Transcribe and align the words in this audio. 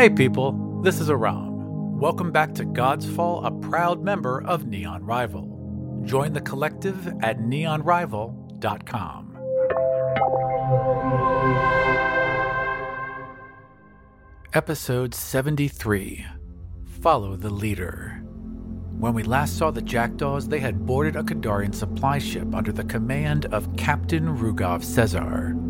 Hey 0.00 0.08
people, 0.08 0.80
this 0.82 0.98
is 0.98 1.10
Aram. 1.10 2.00
Welcome 2.00 2.32
back 2.32 2.54
to 2.54 2.64
Godsfall, 2.64 3.44
a 3.44 3.50
proud 3.68 4.02
member 4.02 4.42
of 4.44 4.66
Neon 4.66 5.04
Rival. 5.04 6.00
Join 6.06 6.32
the 6.32 6.40
collective 6.40 7.06
at 7.22 7.40
neonrival.com. 7.40 9.36
Episode 14.54 15.14
73 15.14 16.24
Follow 17.02 17.36
the 17.36 17.50
Leader. 17.50 18.22
When 18.98 19.12
we 19.12 19.22
last 19.22 19.58
saw 19.58 19.70
the 19.70 19.82
Jackdaws, 19.82 20.48
they 20.48 20.60
had 20.60 20.86
boarded 20.86 21.16
a 21.16 21.22
Kadarian 21.22 21.74
supply 21.74 22.18
ship 22.18 22.54
under 22.54 22.72
the 22.72 22.84
command 22.84 23.44
of 23.52 23.76
Captain 23.76 24.34
Rugov 24.34 24.82
Sezer. 24.82 25.69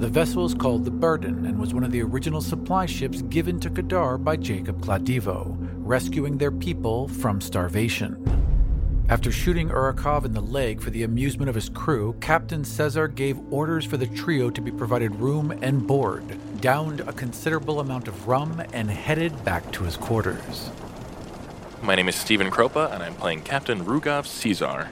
The 0.00 0.08
vessel 0.08 0.46
is 0.46 0.54
called 0.54 0.86
the 0.86 0.90
Burden 0.90 1.44
and 1.44 1.58
was 1.58 1.74
one 1.74 1.84
of 1.84 1.92
the 1.92 2.00
original 2.00 2.40
supply 2.40 2.86
ships 2.86 3.20
given 3.20 3.60
to 3.60 3.68
Kadar 3.68 4.16
by 4.16 4.34
Jacob 4.34 4.80
Kladivo, 4.80 5.54
rescuing 5.74 6.38
their 6.38 6.50
people 6.50 7.06
from 7.06 7.38
starvation. 7.38 8.16
After 9.10 9.30
shooting 9.30 9.68
Urakov 9.68 10.24
in 10.24 10.32
the 10.32 10.40
leg 10.40 10.80
for 10.80 10.88
the 10.88 11.02
amusement 11.02 11.50
of 11.50 11.54
his 11.54 11.68
crew, 11.68 12.16
Captain 12.22 12.62
Sezer 12.62 13.14
gave 13.14 13.38
orders 13.52 13.84
for 13.84 13.98
the 13.98 14.06
trio 14.06 14.48
to 14.48 14.62
be 14.62 14.70
provided 14.70 15.14
room 15.16 15.50
and 15.60 15.86
board, 15.86 16.24
downed 16.62 17.00
a 17.00 17.12
considerable 17.12 17.80
amount 17.80 18.08
of 18.08 18.26
rum, 18.26 18.62
and 18.72 18.90
headed 18.90 19.44
back 19.44 19.70
to 19.72 19.84
his 19.84 19.98
quarters. 19.98 20.70
My 21.82 21.94
name 21.94 22.08
is 22.08 22.16
Stephen 22.16 22.50
Kropa, 22.50 22.90
and 22.94 23.02
I'm 23.02 23.16
playing 23.16 23.42
Captain 23.42 23.84
Rugov 23.84 24.24
Sezer. 24.24 24.88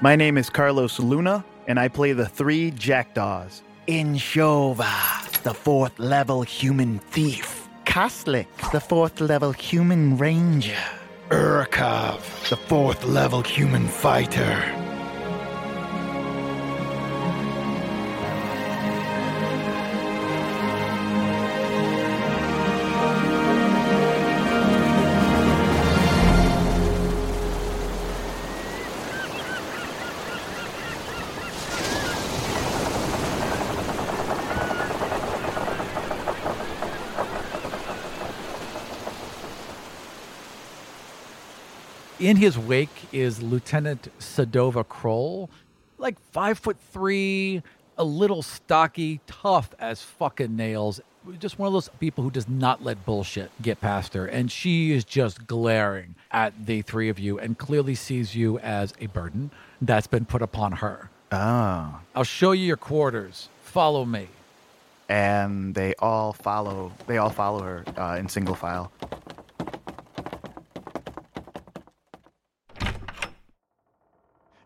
My 0.00 0.14
name 0.14 0.38
is 0.38 0.50
Carlos 0.50 1.00
Luna, 1.00 1.44
and 1.66 1.78
I 1.78 1.88
play 1.88 2.12
the 2.12 2.26
three 2.26 2.70
Jackdaws. 2.70 3.62
Inshova, 3.88 5.42
the 5.42 5.54
fourth 5.54 5.98
level 5.98 6.42
human 6.42 6.98
thief. 6.98 7.68
Koslik, 7.84 8.46
the 8.72 8.80
fourth 8.80 9.20
level 9.20 9.52
human 9.52 10.18
ranger. 10.18 10.84
Urakov, 11.30 12.48
the 12.48 12.56
fourth 12.56 13.04
level 13.04 13.42
human 13.42 13.88
fighter. 13.88 14.75
In 42.26 42.36
his 42.36 42.58
wake 42.58 43.06
is 43.12 43.40
Lieutenant 43.40 44.08
Sadova 44.18 44.82
Kroll, 44.88 45.48
like 45.96 46.18
five 46.32 46.58
foot 46.58 46.76
three, 46.90 47.62
a 47.96 48.02
little 48.02 48.42
stocky, 48.42 49.20
tough 49.28 49.72
as 49.78 50.02
fucking 50.02 50.56
nails. 50.56 51.00
Just 51.38 51.56
one 51.56 51.68
of 51.68 51.72
those 51.72 51.88
people 52.00 52.24
who 52.24 52.32
does 52.32 52.48
not 52.48 52.82
let 52.82 53.06
bullshit 53.06 53.52
get 53.62 53.80
past 53.80 54.14
her. 54.14 54.26
And 54.26 54.50
she 54.50 54.90
is 54.90 55.04
just 55.04 55.46
glaring 55.46 56.16
at 56.32 56.66
the 56.66 56.82
three 56.82 57.10
of 57.10 57.20
you 57.20 57.38
and 57.38 57.56
clearly 57.56 57.94
sees 57.94 58.34
you 58.34 58.58
as 58.58 58.92
a 59.00 59.06
burden 59.06 59.52
that's 59.80 60.08
been 60.08 60.24
put 60.24 60.42
upon 60.42 60.72
her. 60.72 61.10
Oh. 61.30 62.00
I'll 62.16 62.24
show 62.24 62.50
you 62.50 62.66
your 62.66 62.76
quarters. 62.76 63.48
Follow 63.62 64.04
me. 64.04 64.26
And 65.08 65.76
they 65.76 65.94
all 66.00 66.32
follow. 66.32 66.90
They 67.06 67.18
all 67.18 67.30
follow 67.30 67.62
her 67.62 67.84
uh, 67.96 68.16
in 68.18 68.28
single 68.28 68.56
file. 68.56 68.90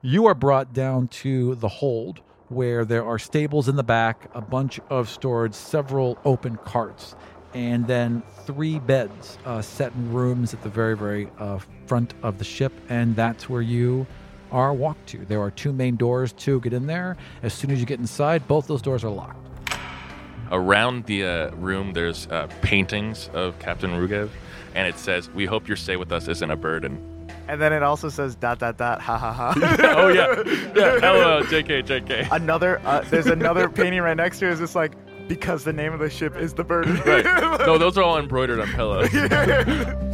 You 0.02 0.28
are 0.28 0.34
brought 0.34 0.72
down 0.72 1.08
to 1.08 1.56
the 1.56 1.68
hold 1.68 2.20
where 2.48 2.86
there 2.86 3.04
are 3.04 3.18
stables 3.18 3.68
in 3.68 3.76
the 3.76 3.82
back, 3.82 4.30
a 4.32 4.40
bunch 4.40 4.80
of 4.88 5.10
storage, 5.10 5.52
several 5.52 6.16
open 6.24 6.56
carts, 6.64 7.14
and 7.52 7.86
then 7.86 8.22
three 8.46 8.78
beds 8.78 9.36
uh, 9.44 9.60
set 9.60 9.92
in 9.92 10.10
rooms 10.10 10.54
at 10.54 10.62
the 10.62 10.70
very, 10.70 10.96
very 10.96 11.28
uh, 11.38 11.58
front 11.84 12.14
of 12.22 12.38
the 12.38 12.44
ship. 12.44 12.72
And 12.88 13.14
that's 13.14 13.50
where 13.50 13.60
you 13.60 14.06
are 14.50 14.72
walked 14.72 15.06
to. 15.08 15.18
There 15.26 15.42
are 15.42 15.50
two 15.50 15.70
main 15.70 15.96
doors 15.96 16.32
to 16.32 16.60
get 16.60 16.72
in 16.72 16.86
there. 16.86 17.18
As 17.42 17.52
soon 17.52 17.70
as 17.70 17.78
you 17.78 17.84
get 17.84 18.00
inside, 18.00 18.48
both 18.48 18.68
those 18.68 18.80
doors 18.80 19.04
are 19.04 19.10
locked. 19.10 19.46
Around 20.50 21.04
the 21.04 21.26
uh, 21.26 21.50
room, 21.56 21.92
there's 21.92 22.26
uh, 22.28 22.48
paintings 22.62 23.28
of 23.34 23.58
Captain 23.58 23.90
Rugov, 23.90 24.30
and 24.74 24.88
it 24.88 24.98
says, 24.98 25.28
"We 25.28 25.44
hope 25.44 25.68
your 25.68 25.76
stay 25.76 25.96
with 25.96 26.10
us 26.10 26.26
isn't 26.26 26.50
a 26.50 26.56
burden." 26.56 27.09
And 27.50 27.60
then 27.60 27.72
it 27.72 27.82
also 27.82 28.08
says 28.08 28.36
dot 28.36 28.60
dot 28.60 28.78
dot 28.78 29.00
ha 29.00 29.18
ha 29.18 29.32
ha. 29.32 29.54
oh 29.96 30.06
yeah, 30.06 30.40
yeah. 30.76 31.10
LOL, 31.10 31.42
JK, 31.42 31.84
JK. 31.84 32.30
another 32.30 32.80
uh, 32.84 33.00
there's 33.10 33.26
another 33.26 33.68
painting 33.68 34.00
right 34.02 34.16
next 34.16 34.38
to 34.38 34.46
it. 34.46 34.52
Is 34.52 34.60
just 34.60 34.76
like 34.76 34.92
because 35.26 35.64
the 35.64 35.72
name 35.72 35.92
of 35.92 35.98
the 35.98 36.08
ship 36.08 36.36
is 36.36 36.54
the 36.54 36.62
Burden. 36.62 36.96
Right. 37.04 37.24
No, 37.24 37.76
those 37.76 37.98
are 37.98 38.04
all 38.04 38.18
embroidered 38.18 38.60
on 38.60 38.68
pillows. 38.68 39.10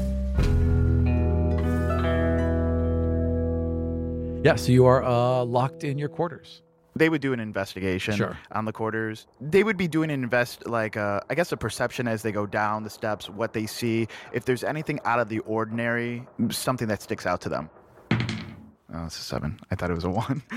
Yeah, 4.45 4.55
so 4.55 4.71
you 4.71 4.87
are 4.87 5.03
uh, 5.03 5.45
locked 5.45 5.83
in 5.83 5.99
your 5.99 6.09
quarters. 6.09 6.63
They 6.97 7.09
would 7.09 7.21
do 7.21 7.33
an 7.33 7.41
investigation 7.41 8.15
Sure. 8.17 8.37
on 8.53 8.65
the 8.65 8.73
quarters. 8.73 9.27
They 9.41 9.63
would 9.65 9.77
be 9.77 9.87
doing 9.89 10.11
an 10.11 10.23
invest 10.25 10.67
like 10.67 10.97
uh, 10.97 11.21
I 11.31 11.35
guess 11.35 11.53
a 11.53 11.57
perception 11.57 12.09
as 12.09 12.23
they 12.23 12.33
go 12.33 12.47
down 12.47 12.83
the 12.83 12.91
steps, 12.91 13.29
what 13.29 13.53
they 13.53 13.67
see, 13.67 14.09
if 14.33 14.45
there's 14.45 14.65
anything 14.65 14.99
out 15.05 15.21
of 15.21 15.29
the 15.29 15.41
ordinary, 15.41 16.27
something 16.51 16.89
that 16.89 17.03
sticks 17.03 17.27
out 17.27 17.41
to 17.43 17.49
them. 17.49 17.71
Oh, 18.95 19.05
it's 19.07 19.19
a 19.19 19.23
seven. 19.23 19.59
I 19.71 19.75
thought 19.75 19.91
it 19.91 19.95
was 19.95 20.05
a 20.05 20.11
one. 20.11 20.43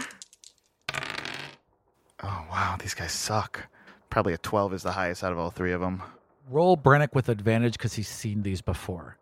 Oh 2.21 2.45
wow, 2.51 2.75
these 2.81 2.93
guys 2.93 3.13
suck. 3.13 3.67
Probably 4.09 4.33
a 4.33 4.37
twelve 4.37 4.73
is 4.73 4.83
the 4.83 4.91
highest 4.91 5.23
out 5.23 5.31
of 5.31 5.39
all 5.39 5.51
three 5.51 5.71
of 5.71 5.79
them. 5.81 6.03
Roll 6.49 6.75
Brennick 6.75 7.13
with 7.13 7.29
advantage 7.29 7.73
because 7.73 7.93
he's 7.93 8.09
seen 8.09 8.41
these 8.43 8.61
before. 8.61 9.17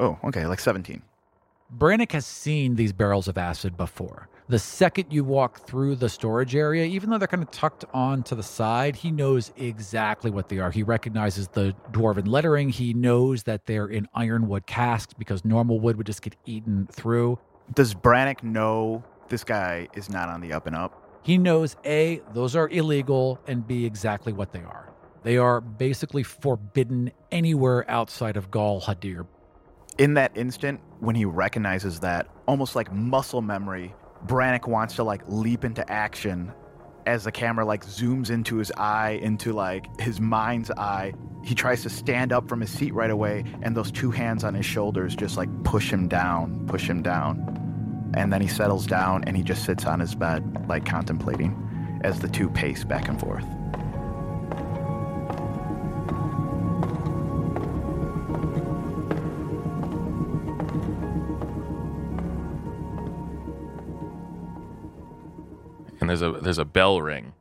Oh, 0.00 0.18
okay, 0.24 0.46
like 0.46 0.60
seventeen. 0.60 1.02
Brannick 1.76 2.12
has 2.12 2.26
seen 2.26 2.74
these 2.76 2.92
barrels 2.92 3.28
of 3.28 3.36
acid 3.38 3.76
before. 3.76 4.28
The 4.50 4.58
second 4.58 5.12
you 5.12 5.24
walk 5.24 5.66
through 5.66 5.96
the 5.96 6.08
storage 6.08 6.56
area, 6.56 6.86
even 6.86 7.10
though 7.10 7.18
they're 7.18 7.28
kind 7.28 7.42
of 7.42 7.50
tucked 7.50 7.84
on 7.92 8.22
to 8.22 8.34
the 8.34 8.42
side, 8.42 8.96
he 8.96 9.10
knows 9.10 9.52
exactly 9.58 10.30
what 10.30 10.48
they 10.48 10.58
are. 10.58 10.70
He 10.70 10.82
recognizes 10.82 11.48
the 11.48 11.74
dwarven 11.92 12.26
lettering. 12.26 12.70
He 12.70 12.94
knows 12.94 13.42
that 13.42 13.66
they're 13.66 13.88
in 13.88 14.08
ironwood 14.14 14.66
casks 14.66 15.12
because 15.12 15.44
normal 15.44 15.80
wood 15.80 15.96
would 15.98 16.06
just 16.06 16.22
get 16.22 16.34
eaten 16.46 16.88
through. 16.90 17.38
Does 17.74 17.92
Brannick 17.92 18.42
know 18.42 19.04
this 19.28 19.44
guy 19.44 19.86
is 19.94 20.08
not 20.08 20.30
on 20.30 20.40
the 20.40 20.54
up 20.54 20.66
and 20.66 20.74
up? 20.74 21.20
He 21.22 21.36
knows 21.36 21.76
A, 21.84 22.22
those 22.32 22.56
are 22.56 22.70
illegal, 22.70 23.38
and 23.46 23.66
B, 23.66 23.84
exactly 23.84 24.32
what 24.32 24.52
they 24.52 24.60
are. 24.60 24.90
They 25.24 25.36
are 25.36 25.60
basically 25.60 26.22
forbidden 26.22 27.10
anywhere 27.30 27.84
outside 27.90 28.38
of 28.38 28.50
Gaul 28.50 28.80
Hadir. 28.80 29.26
in 29.98 30.14
that 30.14 30.34
instant 30.36 30.80
when 31.00 31.16
he 31.16 31.24
recognizes 31.24 32.00
that 32.00 32.28
almost 32.46 32.76
like 32.76 32.90
muscle 32.92 33.42
memory 33.42 33.92
brannick 34.26 34.66
wants 34.66 34.96
to 34.96 35.04
like 35.04 35.22
leap 35.28 35.64
into 35.64 35.88
action 35.90 36.52
as 37.06 37.24
the 37.24 37.32
camera 37.32 37.64
like 37.64 37.84
zooms 37.86 38.30
into 38.30 38.56
his 38.56 38.70
eye 38.76 39.18
into 39.22 39.52
like 39.52 40.00
his 40.00 40.20
mind's 40.20 40.70
eye. 40.72 41.14
He 41.44 41.54
tries 41.54 41.82
to 41.84 41.90
stand 41.90 42.32
up 42.32 42.48
from 42.48 42.60
his 42.60 42.70
seat 42.70 42.92
right 42.92 43.10
away 43.10 43.44
and 43.62 43.76
those 43.76 43.90
two 43.90 44.10
hands 44.10 44.44
on 44.44 44.54
his 44.54 44.66
shoulders 44.66 45.16
just 45.16 45.36
like 45.36 45.48
push 45.64 45.90
him 45.90 46.08
down 46.08 46.66
push 46.66 46.88
him 46.88 47.02
down. 47.02 47.54
And 48.14 48.32
then 48.32 48.40
he 48.40 48.48
settles 48.48 48.86
down 48.86 49.24
and 49.24 49.36
he 49.36 49.42
just 49.42 49.64
sits 49.64 49.84
on 49.84 50.00
his 50.00 50.14
bed 50.14 50.66
like 50.68 50.84
contemplating 50.84 52.00
as 52.04 52.20
the 52.20 52.28
two 52.28 52.48
pace 52.50 52.84
back 52.84 53.08
and 53.08 53.18
forth 53.18 53.44
and 66.08 66.18
there's 66.18 66.22
a 66.22 66.40
there's 66.40 66.58
a 66.58 66.64
bell 66.64 67.02
ring, 67.02 67.34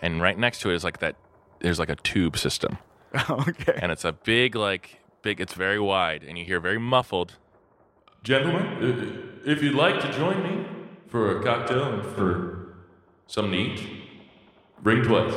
and 0.00 0.22
right 0.22 0.38
next 0.38 0.60
to 0.60 0.70
it 0.70 0.74
is 0.74 0.84
like 0.84 1.00
that. 1.00 1.16
There's 1.58 1.78
like 1.78 1.90
a 1.90 1.96
tube 1.96 2.36
system, 2.36 2.78
okay 3.30 3.78
and 3.80 3.90
it's 3.90 4.04
a 4.04 4.12
big 4.12 4.54
like 4.54 5.00
big. 5.22 5.40
It's 5.40 5.54
very 5.54 5.80
wide, 5.80 6.22
and 6.22 6.38
you 6.38 6.44
hear 6.44 6.60
very 6.60 6.78
muffled. 6.78 7.38
Gentlemen, 8.22 9.40
if 9.44 9.62
you'd 9.62 9.74
like 9.74 10.00
to 10.00 10.12
join 10.12 10.42
me 10.44 10.64
for 11.08 11.40
a 11.40 11.42
cocktail 11.42 11.84
and 11.92 12.04
for 12.14 12.76
some 13.26 13.50
neat, 13.50 13.80
ring 14.84 15.02
twice. 15.02 15.34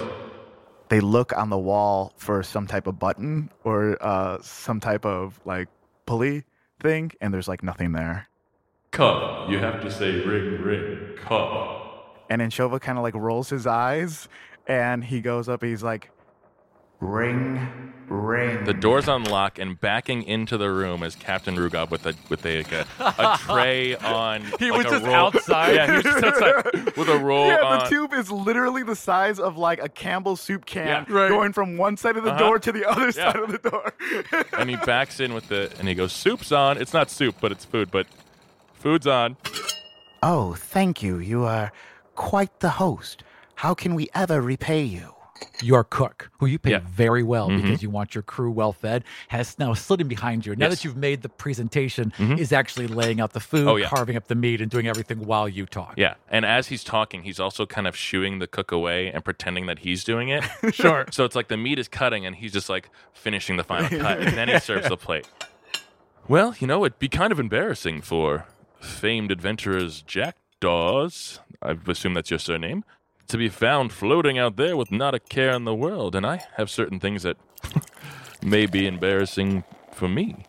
they 0.89 0.99
look 0.99 1.35
on 1.35 1.49
the 1.49 1.57
wall 1.57 2.13
for 2.15 2.43
some 2.43 2.67
type 2.67 2.85
of 2.85 2.99
button 2.99 3.49
or 3.63 3.97
uh, 4.01 4.37
some 4.41 4.79
type 4.79 5.03
of 5.03 5.39
like 5.45 5.67
pulley 6.05 6.43
thing, 6.79 7.11
and 7.21 7.33
there's 7.33 7.47
like 7.47 7.63
nothing 7.63 7.91
there. 7.93 8.29
Cup. 8.95 9.49
You 9.49 9.59
have 9.59 9.81
to 9.81 9.91
say 9.91 10.21
ring, 10.25 10.61
ring, 10.61 11.17
cup. 11.17 12.23
And 12.29 12.39
then 12.41 12.49
Shova 12.49 12.79
kind 12.79 12.97
of 12.97 13.03
like 13.03 13.13
rolls 13.13 13.49
his 13.49 13.67
eyes, 13.67 14.27
and 14.67 15.03
he 15.03 15.21
goes 15.21 15.47
up. 15.49 15.61
He's 15.63 15.83
like, 15.83 16.09
Ring, 17.01 17.93
ring. 18.07 18.63
The 18.63 18.73
doors 18.73 19.09
unlock, 19.09 19.59
and 19.59 19.77
backing 19.79 20.23
into 20.23 20.57
the 20.57 20.71
room 20.71 21.03
is 21.03 21.13
Captain 21.15 21.55
Rugov 21.57 21.91
with 21.91 22.05
a 22.05 22.15
with 22.29 22.45
a 22.45 22.59
like 22.63 22.71
a, 22.71 22.85
a 22.99 23.37
tray 23.41 23.95
on. 23.97 24.43
He 24.59 24.71
like 24.71 24.85
was 24.85 24.85
a 24.87 24.89
just 24.91 25.05
roll. 25.05 25.13
outside. 25.15 25.75
Yeah, 25.75 25.87
he 25.87 25.91
was 25.97 26.03
just 26.03 26.23
outside 26.23 26.95
with 26.95 27.09
a 27.09 27.17
roll 27.19 27.47
Yeah, 27.47 27.61
on. 27.63 27.79
the 27.79 27.89
tube 27.89 28.13
is 28.13 28.31
literally 28.31 28.81
the 28.83 28.95
size 28.95 29.39
of 29.39 29.57
like 29.57 29.83
a 29.83 29.89
Campbell's 29.89 30.39
soup 30.39 30.65
can, 30.65 30.87
Yeah. 30.87 31.13
Right. 31.13 31.27
going 31.29 31.51
from 31.51 31.75
one 31.77 31.97
side 31.97 32.15
of 32.15 32.23
the 32.23 32.29
Uh-huh. 32.31 32.39
door 32.39 32.59
to 32.59 32.71
the 32.71 32.85
other 32.89 33.07
Yeah. 33.07 33.11
side 33.11 33.35
of 33.35 33.51
the 33.51 33.57
door. 33.69 33.91
and 34.57 34.69
he 34.69 34.77
backs 34.77 35.19
in 35.19 35.33
with 35.33 35.49
the 35.49 35.69
and 35.77 35.89
he 35.89 35.95
goes, 35.95 36.13
"Soup's 36.13 36.53
on." 36.53 36.77
It's 36.77 36.93
not 36.93 37.11
soup, 37.11 37.35
but 37.41 37.51
it's 37.51 37.65
food. 37.65 37.91
But 37.91 38.07
food's 38.85 39.07
on. 39.07 39.35
oh, 40.21 40.53
thank 40.53 41.01
you. 41.01 41.17
You 41.17 41.43
are 41.43 41.71
quite 42.13 42.59
the 42.59 42.69
host. 42.69 43.23
How 43.55 43.73
can 43.73 43.95
we 43.95 44.09
ever 44.13 44.39
repay 44.41 44.83
you? 44.83 45.15
Your 45.63 45.83
cook, 45.83 46.29
who 46.39 46.45
you 46.45 46.59
pay 46.59 46.71
Yeah. 46.71 46.77
Mm-hmm. 46.81 46.87
very 46.89 47.23
well 47.23 47.49
because 47.49 47.81
you 47.81 47.89
want 47.89 48.13
your 48.13 48.21
crew 48.21 48.51
well 48.51 48.73
fed, 48.73 49.03
has 49.29 49.57
now 49.57 49.73
sitting 49.73 50.07
behind 50.07 50.45
you. 50.45 50.55
Now 50.55 50.67
Yes. 50.67 50.75
that 50.77 50.85
you've 50.85 50.95
made 50.97 51.23
the 51.23 51.29
presentation, 51.29 52.13
Mhm. 52.19 52.37
is 52.37 52.53
actually 52.53 52.85
laying 52.87 53.19
out 53.19 53.33
the 53.33 53.39
food, 53.39 53.67
Oh, 53.67 53.75
yeah. 53.75 53.87
carving 53.89 54.15
up 54.17 54.27
the 54.27 54.35
meat, 54.35 54.61
and 54.61 54.69
doing 54.69 54.87
everything 54.87 55.25
while 55.25 55.49
you 55.49 55.65
talk. 55.65 55.95
Yeah, 55.97 56.13
and 56.29 56.45
as 56.45 56.67
he's 56.67 56.83
talking, 56.83 57.23
he's 57.23 57.39
also 57.39 57.65
kind 57.65 57.87
of 57.87 57.95
shooing 57.97 58.37
the 58.37 58.47
cook 58.47 58.71
away 58.71 59.11
and 59.11 59.25
pretending 59.25 59.65
that 59.65 59.79
he's 59.79 60.03
doing 60.03 60.29
it. 60.29 60.43
Sure. 60.73 61.05
So 61.11 61.25
it's 61.25 61.35
like 61.35 61.47
the 61.47 61.57
meat 61.57 61.79
is 61.79 61.87
cutting, 61.87 62.23
and 62.23 62.35
he's 62.35 62.53
just 62.53 62.69
like 62.69 62.89
finishing 63.13 63.57
the 63.57 63.63
final 63.63 63.89
cut, 64.05 64.19
and 64.19 64.37
then 64.37 64.47
he 64.47 64.59
serves 64.59 64.87
the 64.89 64.97
plate. 64.97 65.27
Well, 66.27 66.55
you 66.59 66.65
know, 66.65 66.83
it'd 66.85 66.97
be 66.97 67.07
kind 67.07 67.31
of 67.31 67.39
embarrassing 67.39 68.01
for 68.01 68.47
famed 68.79 69.31
adventurers 69.31 70.01
Jackdaws, 70.01 71.39
I 71.61 71.75
assume 71.87 72.13
that's 72.13 72.29
your 72.29 72.39
surname, 72.39 72.83
to 73.27 73.37
be 73.37 73.49
found 73.49 73.91
floating 73.91 74.37
out 74.37 74.55
there 74.55 74.77
with 74.77 74.91
not 74.91 75.15
a 75.15 75.19
care 75.19 75.51
in 75.51 75.65
the 75.65 75.73
world, 75.75 76.15
and 76.15 76.25
I 76.25 76.41
have 76.57 76.69
certain 76.69 76.99
things 76.99 77.23
that 77.23 77.37
may 78.43 78.65
be 78.65 78.85
embarrassing 78.87 79.63
for 79.93 80.07
me. 80.07 80.45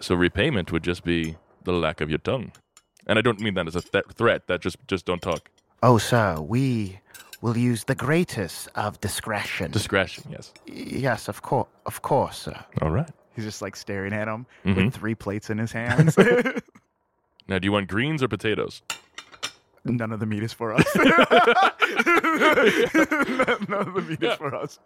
So 0.00 0.14
repayment 0.16 0.72
would 0.72 0.82
just 0.82 1.04
be 1.04 1.36
the 1.64 1.72
lack 1.72 2.00
of 2.00 2.08
your 2.10 2.18
tongue. 2.18 2.52
And 3.06 3.18
I 3.18 3.22
don't 3.22 3.40
mean 3.40 3.54
that 3.54 3.66
as 3.68 3.76
a 3.76 3.80
th- 3.80 4.04
threat. 4.14 4.46
That 4.48 4.60
just 4.60 4.76
just 4.88 5.04
don't 5.06 5.22
talk. 5.22 5.48
Oh, 5.82 5.98
sir, 5.98 6.40
we 6.40 7.00
will 7.40 7.56
use 7.56 7.84
the 7.84 7.94
greatest 7.94 8.68
of 8.76 9.00
discretion. 9.00 9.70
Discretion, 9.72 10.24
yes. 10.30 10.52
yes, 10.66 11.28
of 11.28 11.42
course, 11.42 11.68
of 11.86 12.02
course, 12.02 12.38
sir. 12.38 12.64
All 12.80 12.90
right. 12.90 13.08
He's 13.34 13.44
just 13.44 13.62
like 13.62 13.74
staring 13.76 14.12
at 14.12 14.28
him 14.28 14.46
Mhm. 14.64 14.84
with 14.86 14.94
three 14.94 15.14
plates 15.16 15.50
in 15.50 15.58
his 15.58 15.72
hands. 15.72 16.16
Now, 17.48 17.58
do 17.58 17.66
you 17.66 17.72
want 17.72 17.88
greens 17.88 18.22
or 18.22 18.28
potatoes? 18.28 18.82
None 19.84 20.12
of 20.12 20.20
the 20.20 20.26
meat 20.26 20.42
is 20.44 20.52
for 20.52 20.72
us. 20.74 20.84
None 20.96 21.08
of 23.88 23.94
the 23.94 24.04
meat 24.08 24.18
Yeah. 24.20 24.32
is 24.32 24.36
for 24.38 24.54
us. 24.54 24.78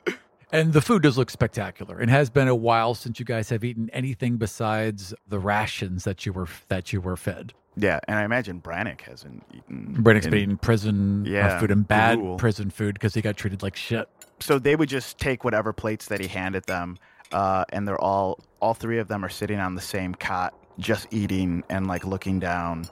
And 0.53 0.73
the 0.73 0.81
food 0.81 1.03
does 1.03 1.19
look 1.19 1.29
spectacular. 1.31 2.00
It 2.00 2.08
has 2.08 2.31
been 2.31 2.47
a 2.49 2.55
while 2.55 2.94
since 2.94 3.19
you 3.19 3.25
guys 3.26 3.49
have 3.50 3.64
eaten 3.64 3.91
anything 3.93 4.37
besides 4.37 5.12
the 5.29 5.38
rations 5.41 6.05
that 6.05 6.25
you 6.25 6.32
were 6.32 6.47
that 6.69 6.93
you 6.93 7.00
were 7.00 7.17
fed. 7.17 7.53
Yeah, 7.76 7.99
and 8.08 8.17
I 8.19 8.25
imagine 8.25 8.61
Brannick 8.62 9.03
hasn't 9.03 9.44
eaten. 9.53 9.97
Brennick's 10.00 10.25
in- 10.26 10.31
been 10.31 10.41
eating 10.41 10.56
prison 10.56 11.26
uh, 11.26 11.31
Yeah, 11.31 11.58
food 11.61 11.70
and 11.70 11.87
bad 11.87 12.19
gruel. 12.19 12.37
prison 12.37 12.70
food 12.70 12.94
because 12.94 13.12
he 13.12 13.20
got 13.20 13.37
treated 13.37 13.62
like 13.62 13.76
shit. 13.76 14.08
So 14.41 14.58
they 14.58 14.76
would 14.76 14.88
just 14.88 15.19
take 15.19 15.44
whatever 15.44 15.73
plates 15.73 16.06
that 16.06 16.20
he 16.20 16.26
handed 16.29 16.64
them, 16.64 16.97
uh, 17.32 17.64
and 17.70 17.87
they're 17.87 18.00
all 18.00 18.38
all 18.61 18.73
three 18.73 18.99
of 18.99 19.08
them 19.08 19.25
are 19.25 19.29
sitting 19.29 19.58
on 19.58 19.75
the 19.75 19.81
same 19.82 20.14
cot, 20.14 20.55
just 20.78 21.06
eating 21.11 21.64
and 21.69 21.87
like 21.87 22.05
looking 22.05 22.38
down. 22.38 22.87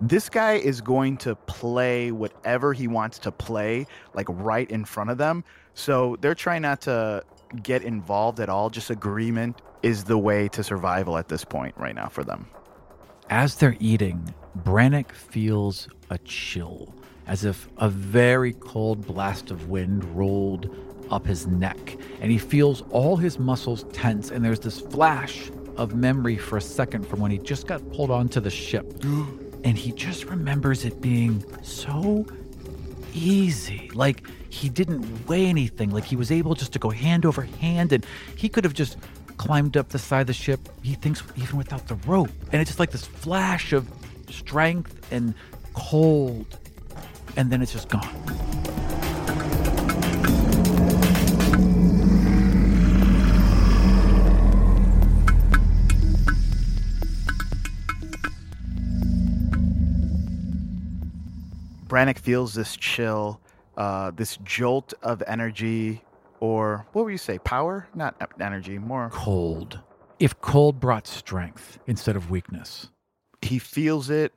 This 0.00 0.28
guy 0.28 0.54
is 0.54 0.80
going 0.80 1.16
to 1.18 1.34
play 1.34 2.12
whatever 2.12 2.72
he 2.72 2.86
wants 2.86 3.18
to 3.20 3.32
play, 3.32 3.86
like 4.14 4.26
right 4.30 4.70
in 4.70 4.84
front 4.84 5.10
of 5.10 5.18
them. 5.18 5.42
So 5.74 6.16
they're 6.20 6.36
trying 6.36 6.62
not 6.62 6.80
to 6.82 7.24
get 7.62 7.82
involved 7.82 8.38
at 8.40 8.48
all. 8.48 8.70
Just 8.70 8.90
agreement 8.90 9.60
is 9.82 10.04
the 10.04 10.18
way 10.18 10.48
to 10.48 10.62
survival 10.62 11.18
at 11.18 11.28
this 11.28 11.44
point 11.44 11.74
right 11.76 11.94
now 11.94 12.08
for 12.08 12.22
them. 12.22 12.46
As 13.30 13.56
they're 13.56 13.76
eating, 13.80 14.34
Brannick 14.62 15.12
feels 15.12 15.88
a 16.10 16.18
chill, 16.18 16.94
as 17.26 17.44
if 17.44 17.68
a 17.78 17.88
very 17.88 18.52
cold 18.54 19.06
blast 19.06 19.50
of 19.50 19.68
wind 19.68 20.04
rolled 20.16 20.74
up 21.10 21.26
his 21.26 21.46
neck, 21.46 21.96
and 22.20 22.30
he 22.30 22.38
feels 22.38 22.82
all 22.90 23.16
his 23.16 23.38
muscles 23.38 23.84
tense. 23.92 24.30
And 24.30 24.44
there's 24.44 24.60
this 24.60 24.80
flash 24.80 25.50
of 25.78 25.94
memory 25.94 26.36
for 26.36 26.58
a 26.58 26.60
second 26.60 27.06
from 27.06 27.20
when 27.20 27.30
he 27.30 27.38
just 27.38 27.66
got 27.66 27.80
pulled 27.92 28.10
onto 28.10 28.40
the 28.40 28.50
ship. 28.50 28.86
and 29.64 29.76
he 29.76 29.92
just 29.92 30.24
remembers 30.26 30.84
it 30.84 31.00
being 31.00 31.44
so 31.62 32.26
easy. 33.14 33.90
Like 33.94 34.22
he 34.50 34.68
didn't 34.68 35.26
weigh 35.26 35.46
anything. 35.46 35.90
Like 35.90 36.04
he 36.04 36.16
was 36.16 36.30
able 36.30 36.54
just 36.54 36.72
to 36.74 36.78
go 36.78 36.90
hand 36.90 37.24
over 37.24 37.42
hand, 37.42 37.92
and 37.92 38.04
he 38.36 38.48
could 38.48 38.64
have 38.64 38.74
just 38.74 38.96
climbed 39.36 39.76
up 39.76 39.88
the 39.90 39.98
side 39.98 40.22
of 40.22 40.26
the 40.26 40.32
ship. 40.32 40.68
He 40.82 40.94
thinks 40.94 41.22
even 41.36 41.56
without 41.56 41.86
the 41.88 41.94
rope, 42.06 42.30
and 42.52 42.60
it's 42.60 42.70
just 42.70 42.80
like 42.80 42.90
this 42.90 43.06
flash 43.06 43.72
of 43.72 43.88
strength 44.30 45.12
and 45.12 45.34
cold, 45.74 46.58
and 47.36 47.50
then 47.50 47.62
it's 47.62 47.72
just 47.72 47.88
gone. 47.88 48.47
Brannick 61.88 62.18
feels 62.18 62.54
this 62.54 62.76
chill, 62.76 63.40
uh, 63.76 64.10
this 64.14 64.36
jolt 64.44 64.92
of 65.02 65.22
energy, 65.26 66.04
or 66.40 66.86
what 66.92 67.06
would 67.06 67.12
you 67.12 67.18
say, 67.18 67.38
power? 67.38 67.88
Not 67.94 68.16
energy, 68.40 68.78
more. 68.78 69.10
Cold. 69.12 69.80
If 70.18 70.40
cold 70.40 70.80
brought 70.80 71.06
strength 71.06 71.78
instead 71.86 72.14
of 72.16 72.30
weakness. 72.30 72.88
He 73.40 73.58
feels 73.58 74.10
it, 74.10 74.34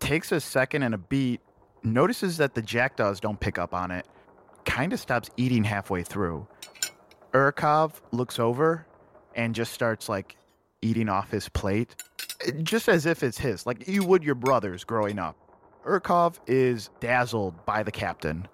takes 0.00 0.32
a 0.32 0.40
second 0.40 0.82
and 0.82 0.94
a 0.94 0.98
beat, 0.98 1.40
notices 1.82 2.36
that 2.36 2.54
the 2.54 2.62
jackdaws 2.62 3.20
don't 3.20 3.38
pick 3.40 3.58
up 3.58 3.72
on 3.72 3.90
it, 3.90 4.06
kind 4.64 4.92
of 4.92 5.00
stops 5.00 5.30
eating 5.36 5.64
halfway 5.64 6.02
through. 6.02 6.46
Urkov 7.32 7.92
looks 8.10 8.38
over 8.38 8.86
and 9.34 9.54
just 9.54 9.72
starts 9.72 10.08
like 10.08 10.36
eating 10.82 11.08
off 11.08 11.30
his 11.30 11.48
plate, 11.48 11.94
just 12.62 12.88
as 12.88 13.06
if 13.06 13.22
it's 13.22 13.38
his, 13.38 13.66
like 13.66 13.86
you 13.88 14.04
would 14.04 14.24
your 14.24 14.34
brothers 14.34 14.84
growing 14.84 15.18
up. 15.18 15.36
Urkov 15.86 16.38
is 16.46 16.90
dazzled 17.00 17.64
by 17.64 17.82
the 17.82 17.92
captain. 17.92 18.46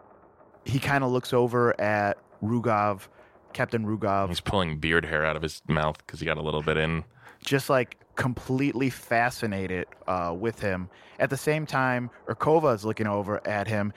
He 0.64 0.78
kind 0.78 1.04
of 1.04 1.10
looks 1.10 1.32
over 1.32 1.78
at 1.80 2.18
Rugov, 2.42 3.08
Captain 3.52 3.84
Rugov, 3.86 4.28
He's 4.28 4.40
pulling 4.40 4.78
beard 4.78 5.04
hair 5.04 5.24
out 5.24 5.36
of 5.36 5.42
his 5.42 5.62
mouth 5.68 5.98
because 5.98 6.20
he 6.20 6.26
got 6.26 6.38
a 6.38 6.42
little 6.42 6.62
bit 6.62 6.76
in. 6.76 7.04
just 7.44 7.68
like 7.70 7.98
completely 8.16 8.90
fascinated 8.90 9.86
uh, 10.06 10.34
with 10.38 10.60
him. 10.60 10.88
At 11.18 11.30
the 11.30 11.36
same 11.36 11.66
time, 11.66 12.10
Urkova 12.28 12.74
is 12.74 12.84
looking 12.84 13.06
over 13.06 13.46
at 13.46 13.66
him, 13.66 13.92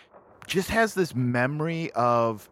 just 0.48 0.70
has 0.70 0.94
this 0.94 1.14
memory 1.16 1.92
of 1.94 2.50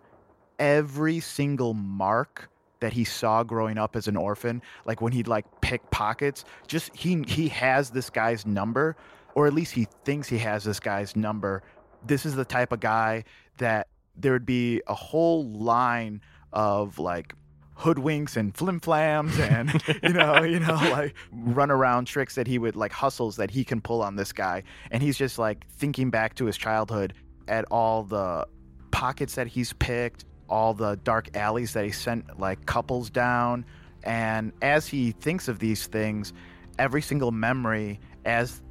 every 0.59 1.19
single 1.19 1.73
mark 1.73 2.49
that 2.79 2.93
he 2.93 3.03
saw 3.03 3.43
growing 3.43 3.77
up 3.77 3.95
as 3.95 4.07
an 4.07 4.15
orphan, 4.17 4.61
like 4.85 5.01
when 5.01 5.11
he'd 5.13 5.27
like 5.27 5.45
pick 5.61 5.89
pockets. 5.91 6.45
Just 6.67 6.95
he 6.95 7.23
he 7.27 7.47
has 7.49 7.89
this 7.89 8.09
guy's 8.09 8.45
number, 8.45 8.95
or 9.35 9.45
at 9.45 9.53
least 9.53 9.73
he 9.73 9.87
thinks 10.03 10.27
he 10.27 10.39
has 10.39 10.63
this 10.63 10.79
guy's 10.79 11.15
number. 11.15 11.61
This 12.05 12.25
is 12.25 12.35
the 12.35 12.45
type 12.45 12.71
of 12.71 12.79
guy 12.79 13.25
that 13.57 13.87
there 14.15 14.31
would 14.31 14.45
be 14.45 14.81
a 14.87 14.93
whole 14.93 15.45
line 15.45 16.21
of 16.53 16.97
like 16.99 17.33
hoodwinks 17.77 18.37
and 18.37 18.53
flimflams 18.53 19.37
and 19.37 19.83
you 20.03 20.13
know 20.13 20.43
you 20.43 20.59
know 20.59 20.75
like 20.91 21.13
run 21.31 21.69
around 21.69 22.05
tricks 22.05 22.35
that 22.35 22.47
he 22.47 22.57
would 22.57 22.75
like 22.75 22.93
hustles 22.93 23.35
that 23.35 23.51
he 23.51 23.65
can 23.65 23.81
pull 23.81 24.01
on 24.01 24.15
this 24.15 24.31
guy 24.31 24.63
and 24.91 25.03
he's 25.03 25.17
just 25.17 25.37
like 25.37 25.67
thinking 25.71 26.09
back 26.09 26.35
to 26.35 26.45
his 26.45 26.55
childhood 26.55 27.13
at 27.49 27.65
all 27.65 28.03
the 28.03 28.47
pockets 28.91 29.35
that 29.35 29.45
he's 29.45 29.73
picked 29.73 30.23
all 30.47 30.73
the 30.73 30.95
dark 31.03 31.35
alleys 31.35 31.73
that 31.73 31.83
he 31.83 31.91
sent 31.91 32.39
like 32.39 32.65
couples 32.65 33.09
down 33.09 33.65
and 34.03 34.53
as 34.61 34.87
he 34.87 35.11
thinks 35.11 35.49
of 35.49 35.59
these 35.59 35.85
things 35.87 36.31
every 36.79 37.01
single 37.01 37.31
memory 37.31 37.99
as 38.23 38.61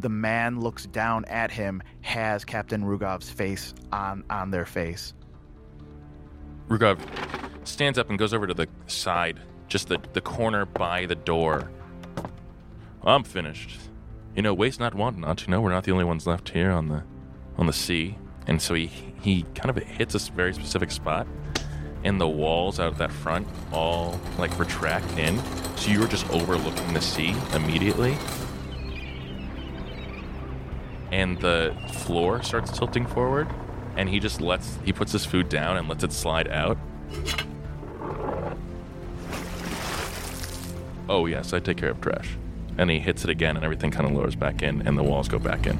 the 0.00 0.08
man 0.08 0.60
looks 0.60 0.86
down 0.86 1.24
at 1.26 1.50
him 1.50 1.82
has 2.00 2.44
captain 2.44 2.82
rugov's 2.84 3.30
face 3.30 3.74
on 3.92 4.24
on 4.30 4.50
their 4.50 4.66
face 4.66 5.14
Rugov 6.70 7.00
stands 7.64 7.98
up 7.98 8.10
and 8.10 8.18
goes 8.18 8.32
over 8.32 8.46
to 8.46 8.54
the 8.54 8.68
side, 8.86 9.40
just 9.66 9.88
the, 9.88 9.98
the 10.12 10.20
corner 10.20 10.64
by 10.64 11.04
the 11.04 11.16
door. 11.16 11.68
I'm 13.02 13.24
finished. 13.24 13.80
You 14.36 14.42
know, 14.42 14.54
waste 14.54 14.78
not, 14.78 14.94
want 14.94 15.18
not. 15.18 15.42
You 15.42 15.48
know, 15.48 15.60
we're 15.60 15.72
not 15.72 15.82
the 15.82 15.90
only 15.90 16.04
ones 16.04 16.28
left 16.28 16.50
here 16.50 16.70
on 16.70 16.88
the 16.88 17.02
on 17.58 17.66
the 17.66 17.72
sea. 17.72 18.16
And 18.46 18.62
so 18.62 18.74
he 18.74 18.86
he 19.20 19.42
kind 19.56 19.68
of 19.68 19.82
hits 19.82 20.14
a 20.14 20.32
very 20.32 20.54
specific 20.54 20.92
spot, 20.92 21.26
and 22.04 22.20
the 22.20 22.28
walls 22.28 22.78
out 22.78 22.92
of 22.92 22.98
that 22.98 23.10
front 23.10 23.48
all 23.72 24.20
like 24.38 24.56
retract 24.56 25.18
in. 25.18 25.40
So 25.76 25.90
you 25.90 26.04
are 26.04 26.08
just 26.08 26.28
overlooking 26.30 26.94
the 26.94 27.00
sea 27.00 27.34
immediately 27.52 28.16
and 31.10 31.38
the 31.40 31.76
floor 31.92 32.42
starts 32.42 32.76
tilting 32.76 33.06
forward 33.06 33.48
and 33.96 34.08
he 34.08 34.20
just 34.20 34.40
lets 34.40 34.78
he 34.84 34.92
puts 34.92 35.12
his 35.12 35.24
food 35.24 35.48
down 35.48 35.76
and 35.76 35.88
lets 35.88 36.04
it 36.04 36.12
slide 36.12 36.48
out. 36.48 36.78
Oh 41.08 41.26
yes, 41.26 41.52
I 41.52 41.58
take 41.58 41.76
care 41.76 41.90
of 41.90 42.00
trash. 42.00 42.36
And 42.78 42.88
he 42.90 43.00
hits 43.00 43.24
it 43.24 43.30
again 43.30 43.56
and 43.56 43.64
everything 43.64 43.90
kind 43.90 44.06
of 44.06 44.12
lowers 44.12 44.36
back 44.36 44.62
in 44.62 44.86
and 44.86 44.96
the 44.96 45.02
walls 45.02 45.28
go 45.28 45.38
back 45.38 45.66
in. 45.66 45.78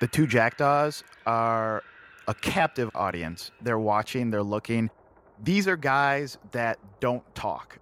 The 0.00 0.06
two 0.06 0.28
jackdaws 0.28 1.02
are 1.26 1.82
a 2.28 2.34
captive 2.34 2.90
audience. 2.94 3.50
They're 3.60 3.80
watching, 3.80 4.30
they're 4.30 4.42
looking. 4.44 4.90
These 5.42 5.66
are 5.66 5.76
guys 5.76 6.38
that 6.52 6.78
don't 7.00 7.24
talk. 7.34 7.78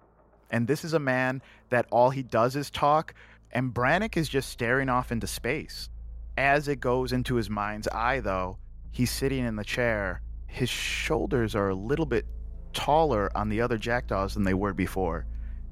And 0.49 0.67
this 0.67 0.83
is 0.83 0.93
a 0.93 0.99
man 0.99 1.43
that 1.69 1.85
all 1.91 2.09
he 2.09 2.23
does 2.23 2.55
is 2.55 2.71
talk. 2.71 3.13
And 3.51 3.73
Brannick 3.73 4.17
is 4.17 4.29
just 4.29 4.49
staring 4.49 4.89
off 4.89 5.11
into 5.11 5.27
space. 5.27 5.89
As 6.37 6.67
it 6.67 6.79
goes 6.79 7.13
into 7.13 7.35
his 7.35 7.49
mind's 7.49 7.87
eye, 7.89 8.19
though, 8.19 8.57
he's 8.91 9.11
sitting 9.11 9.45
in 9.45 9.55
the 9.55 9.63
chair. 9.63 10.21
His 10.47 10.69
shoulders 10.69 11.55
are 11.55 11.69
a 11.69 11.75
little 11.75 12.05
bit 12.05 12.25
taller 12.73 13.29
on 13.35 13.49
the 13.49 13.61
other 13.61 13.77
jackdaws 13.77 14.33
than 14.33 14.43
they 14.43 14.53
were 14.53 14.73
before. 14.73 15.27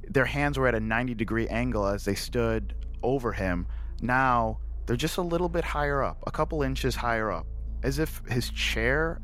Their 0.07 0.25
hands 0.25 0.59
were 0.59 0.67
at 0.67 0.75
a 0.75 0.79
90 0.79 1.15
degree 1.15 1.47
angle 1.47 1.87
as 1.87 2.05
they 2.05 2.15
stood 2.15 2.75
over 3.01 3.31
him. 3.31 3.67
Now 4.01 4.59
they're 4.85 4.95
just 4.95 5.17
a 5.17 5.21
little 5.21 5.49
bit 5.49 5.63
higher 5.63 6.03
up, 6.03 6.17
a 6.27 6.31
couple 6.31 6.61
inches 6.61 6.95
higher 6.95 7.31
up, 7.31 7.45
as 7.83 7.99
if 7.99 8.21
his 8.29 8.49
chair 8.49 9.19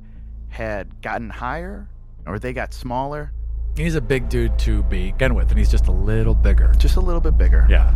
had 0.50 1.02
gotten 1.02 1.30
higher 1.30 1.88
or 2.26 2.40
they 2.40 2.54
got 2.54 2.74
smaller, 2.74 3.32
He's 3.76 3.96
a 3.96 4.02
big 4.02 4.28
dude 4.28 4.60
to 4.60 4.84
begin 4.84 5.34
with, 5.34 5.50
and 5.50 5.58
he's 5.58 5.72
just 5.72 5.88
a 5.88 5.92
little 5.92 6.36
bigger. 6.36 6.74
just 6.78 6.98
a 6.98 7.00
little 7.00 7.22
bit 7.22 7.38
bigger. 7.38 7.66
Yeah. 7.70 7.94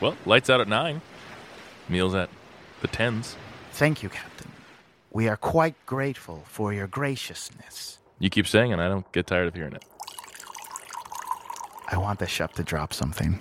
Well, 0.00 0.16
lights 0.24 0.48
out 0.48 0.60
at 0.60 0.68
9. 0.68 1.00
Meals 1.88 2.14
at 2.14 2.30
the 2.80 2.88
10s. 2.88 3.36
Thank 3.72 4.02
you, 4.02 4.08
Captain. 4.08 4.50
We 5.10 5.28
are 5.28 5.36
quite 5.36 5.74
grateful 5.84 6.44
for 6.46 6.72
your 6.72 6.86
graciousness. 6.86 7.98
You 8.18 8.30
keep 8.30 8.46
saying, 8.46 8.72
and 8.72 8.80
I 8.80 8.88
don't 8.88 9.10
get 9.12 9.26
tired 9.26 9.48
of 9.48 9.54
hearing 9.54 9.74
it. 9.74 9.84
I 11.92 11.98
want 11.98 12.18
the 12.18 12.26
chef 12.26 12.54
to 12.54 12.62
drop 12.62 12.94
something. 12.94 13.38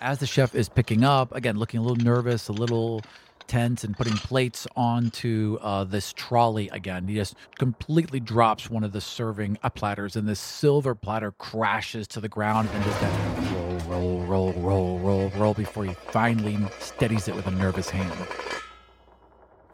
As 0.00 0.18
the 0.18 0.26
chef 0.26 0.54
is 0.54 0.68
picking 0.68 1.04
up, 1.04 1.34
again, 1.34 1.56
looking 1.56 1.80
a 1.80 1.82
little 1.82 2.04
nervous, 2.04 2.48
a 2.48 2.52
little 2.52 3.00
tense, 3.46 3.84
and 3.84 3.96
putting 3.96 4.14
plates 4.14 4.66
onto 4.76 5.56
uh, 5.62 5.84
this 5.84 6.12
trolley 6.12 6.68
again, 6.70 7.06
he 7.06 7.14
just 7.14 7.36
completely 7.58 8.18
drops 8.18 8.68
one 8.68 8.82
of 8.82 8.92
the 8.92 9.00
serving 9.00 9.56
uh, 9.62 9.70
platters, 9.70 10.16
and 10.16 10.28
this 10.28 10.40
silver 10.40 10.94
platter 10.96 11.30
crashes 11.32 12.08
to 12.08 12.20
the 12.20 12.28
ground 12.28 12.68
and 12.72 12.84
does 12.84 13.00
that 13.00 13.52
roll, 13.52 13.78
roll, 13.80 14.22
roll, 14.24 14.52
roll, 14.54 14.98
roll, 14.98 15.28
roll 15.36 15.54
before 15.54 15.84
he 15.84 15.94
finally 15.94 16.58
steadies 16.80 17.28
it 17.28 17.34
with 17.34 17.46
a 17.46 17.52
nervous 17.52 17.88
hand. 17.88 18.12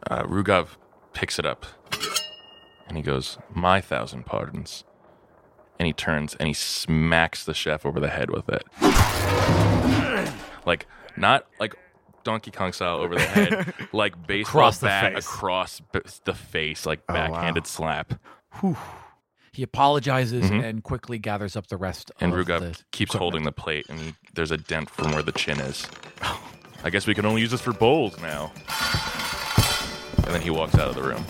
Uh, 0.09 0.23
Rugov 0.23 0.67
picks 1.13 1.39
it 1.39 1.45
up 1.45 1.65
and 2.87 2.97
he 2.97 3.03
goes, 3.03 3.37
My 3.53 3.81
thousand 3.81 4.25
pardons. 4.25 4.83
And 5.79 5.87
he 5.87 5.93
turns 5.93 6.35
and 6.35 6.47
he 6.47 6.53
smacks 6.53 7.43
the 7.45 7.53
chef 7.53 7.85
over 7.85 7.99
the 7.99 8.09
head 8.09 8.29
with 8.29 8.47
it. 8.49 8.63
like, 10.65 10.85
not 11.17 11.45
like 11.59 11.75
Donkey 12.23 12.51
Kong 12.51 12.71
style 12.73 12.97
over 12.97 13.15
the 13.15 13.21
head, 13.21 13.73
like 13.91 14.27
baseball 14.27 14.61
Across 14.61 14.77
the 14.79 14.85
bat 14.87 15.13
face. 15.15 15.25
across 15.25 15.79
b- 15.91 15.99
the 16.25 16.33
face, 16.33 16.85
like 16.85 17.01
Oh, 17.09 17.13
wow. 17.13 17.27
backhanded 17.31 17.67
slap. 17.67 18.13
He 19.51 19.61
apologizes 19.61 20.49
Mhm. 20.49 20.63
and 20.63 20.83
quickly 20.83 21.19
gathers 21.19 21.55
up 21.55 21.67
the 21.67 21.77
rest 21.77 22.11
And 22.21 22.33
of 22.33 22.39
Rugov 22.39 22.59
the 22.61 22.67
keeps 22.91 23.11
equipment. 23.11 23.19
holding 23.19 23.43
the 23.43 23.51
plate, 23.51 23.85
and 23.89 23.99
he, 23.99 24.13
there's 24.33 24.51
a 24.51 24.57
dent 24.57 24.89
from 24.89 25.11
where 25.11 25.21
the 25.21 25.31
chin 25.33 25.59
is. 25.59 25.85
I 26.83 26.89
guess 26.89 27.05
we 27.07 27.13
can 27.13 27.25
only 27.25 27.41
use 27.41 27.51
this 27.51 27.61
for 27.61 27.73
bowls 27.73 28.19
now. 28.19 28.51
And 30.25 30.33
then 30.33 30.41
he 30.41 30.49
walks 30.49 30.75
out 30.75 30.87
of 30.89 30.95
the 30.95 31.03
room. 31.03 31.23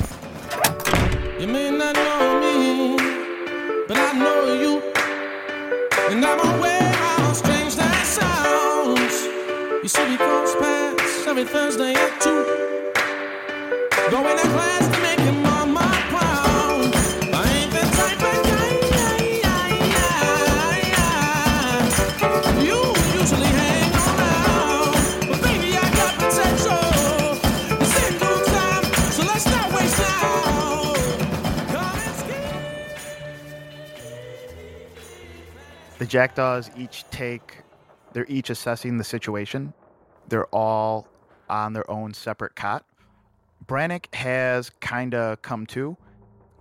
You 1.39 1.47
may 1.47 1.71
not 1.71 1.95
know 1.95 2.39
me, 2.39 2.42
but 3.87 3.97
I 3.97 4.13
know 4.13 4.53
you. 4.53 4.81
And 6.09 6.23
I'm 6.23 6.39
aware 6.55 6.81
how 6.81 7.33
strange 7.33 7.75
that 7.75 8.05
sounds. 8.05 9.15
You 9.83 9.89
see 9.89 10.05
me 10.09 10.17
cross 10.17 10.55
paths 10.55 11.27
every 11.27 11.45
Thursday 11.45 11.93
at 11.93 12.21
2. 12.21 12.29
Going 14.11 14.37
to 14.37 14.47
class 14.49 15.02
The 36.03 36.09
jackdaws 36.09 36.69
each 36.75 37.05
take, 37.11 37.59
they're 38.11 38.25
each 38.27 38.49
assessing 38.49 38.97
the 38.97 39.05
situation. 39.05 39.73
They're 40.27 40.47
all 40.47 41.07
on 41.49 41.71
their 41.71 41.89
own 41.89 42.13
separate 42.13 42.57
cot. 42.57 42.83
Brannick 43.65 44.13
has 44.13 44.69
kind 44.81 45.15
of 45.15 45.41
come 45.41 45.65
to, 45.67 45.95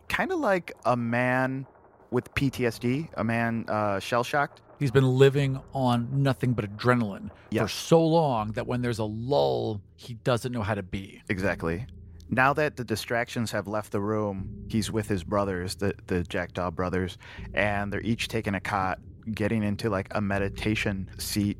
kind 0.09 0.31
of 0.31 0.39
like 0.39 0.71
a 0.85 0.97
man 0.97 1.67
with 2.13 2.33
PTSD, 2.35 3.09
a 3.15 3.25
man 3.25 3.65
uh, 3.67 3.99
shell 3.99 4.23
shocked. 4.23 4.61
He's 4.79 4.93
been 4.93 5.19
living 5.19 5.61
on 5.75 6.23
nothing 6.23 6.53
but 6.53 6.65
adrenaline 6.65 7.31
for 7.63 7.67
so 7.67 8.07
long 8.07 8.53
that 8.53 8.69
when 8.69 8.81
there's 8.81 9.01
a 9.01 9.05
lull, 9.05 9.81
he 9.97 10.15
doesn't 10.15 10.53
know 10.53 10.63
how 10.63 10.77
to 10.77 10.85
be. 10.85 11.21
Exactly. 11.29 11.85
Now 12.31 12.53
that 12.53 12.77
the 12.77 12.85
distractions 12.85 13.51
have 13.51 13.67
left 13.67 13.91
the 13.91 14.01
room, 14.01 14.67
he's 14.69 14.89
with 14.89 15.09
his 15.09 15.25
brothers, 15.25 15.75
the, 15.75 15.95
the 16.07 16.23
Jackdaw 16.23 16.71
brothers, 16.71 17.19
and 17.53 17.93
they're 17.93 18.01
each 18.01 18.29
taking 18.29 18.55
a 18.55 18.61
cot, 18.61 19.01
getting 19.35 19.63
into 19.63 19.91
like 19.91 20.09
a 20.13 20.21
meditation 20.21 21.09
seat 21.19 21.59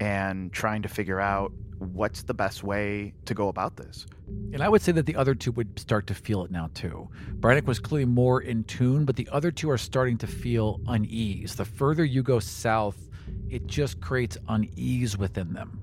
and 0.00 0.52
trying 0.52 0.82
to 0.82 0.88
figure 0.88 1.20
out 1.20 1.52
what's 1.78 2.22
the 2.22 2.34
best 2.34 2.62
way 2.62 3.12
to 3.24 3.34
go 3.34 3.48
about 3.48 3.76
this. 3.76 4.06
And 4.52 4.62
I 4.62 4.68
would 4.68 4.82
say 4.82 4.92
that 4.92 5.06
the 5.06 5.16
other 5.16 5.34
two 5.34 5.52
would 5.52 5.78
start 5.78 6.06
to 6.08 6.14
feel 6.14 6.44
it 6.44 6.50
now 6.50 6.70
too. 6.74 7.08
Brannick 7.40 7.66
was 7.66 7.78
clearly 7.78 8.06
more 8.06 8.40
in 8.40 8.64
tune, 8.64 9.04
but 9.04 9.16
the 9.16 9.28
other 9.32 9.50
two 9.50 9.70
are 9.70 9.78
starting 9.78 10.16
to 10.18 10.26
feel 10.26 10.80
unease. 10.86 11.56
The 11.56 11.64
further 11.64 12.04
you 12.04 12.22
go 12.22 12.38
south, 12.38 13.08
it 13.50 13.66
just 13.66 14.00
creates 14.00 14.38
unease 14.48 15.18
within 15.18 15.52
them. 15.52 15.80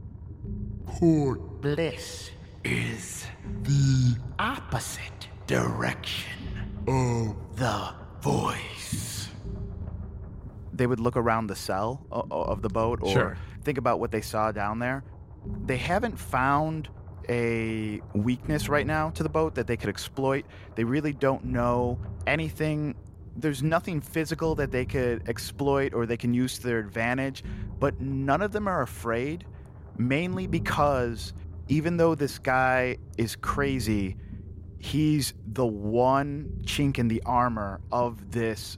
Poor 0.86 1.36
bliss 1.36 2.32
is 2.64 3.26
the 3.64 4.18
opposite 4.40 5.28
direction 5.48 6.32
of 6.88 7.36
the 7.58 7.94
voice. 8.22 9.29
They 10.80 10.88
would 10.88 11.02
look 11.02 11.18
around 11.18 11.48
the 11.48 11.58
cell 11.58 12.08
of 12.10 12.62
the 12.62 12.70
boat 12.70 13.00
or 13.02 13.12
Sure. 13.12 13.38
think 13.64 13.78
about 13.78 14.00
what 14.00 14.12
they 14.12 14.22
saw 14.22 14.54
down 14.54 14.80
there. 14.80 15.04
They 15.66 15.76
haven't 15.76 16.18
found 16.18 16.88
a 17.28 18.02
weakness 18.14 18.70
right 18.70 18.88
now 18.88 19.10
to 19.10 19.22
the 19.22 19.28
boat 19.28 19.56
that 19.56 19.68
they 19.68 19.76
could 19.76 19.90
exploit. 19.90 20.46
They 20.76 20.86
really 20.86 21.12
don't 21.12 21.44
know 21.44 22.00
anything. 22.26 22.96
There's 23.36 23.62
nothing 23.62 24.00
physical 24.00 24.56
that 24.56 24.72
they 24.72 24.86
could 24.86 25.28
exploit 25.28 25.94
or 25.94 26.06
they 26.06 26.16
can 26.16 26.34
use 26.34 26.58
to 26.60 26.68
their 26.68 26.80
advantage, 26.80 27.44
but 27.78 28.00
none 28.00 28.42
of 28.42 28.54
them 28.54 28.66
are 28.66 28.82
afraid, 28.82 29.44
mainly 29.98 30.48
because 30.48 31.34
even 31.68 31.98
though 31.98 32.16
this 32.16 32.40
guy 32.40 32.96
is 33.18 33.36
crazy, 33.36 34.16
he's 34.78 35.34
the 35.46 35.68
one 35.68 36.62
chink 36.64 36.98
in 36.98 37.10
the 37.10 37.22
armor 37.26 37.82
of 37.92 38.32
this 38.32 38.78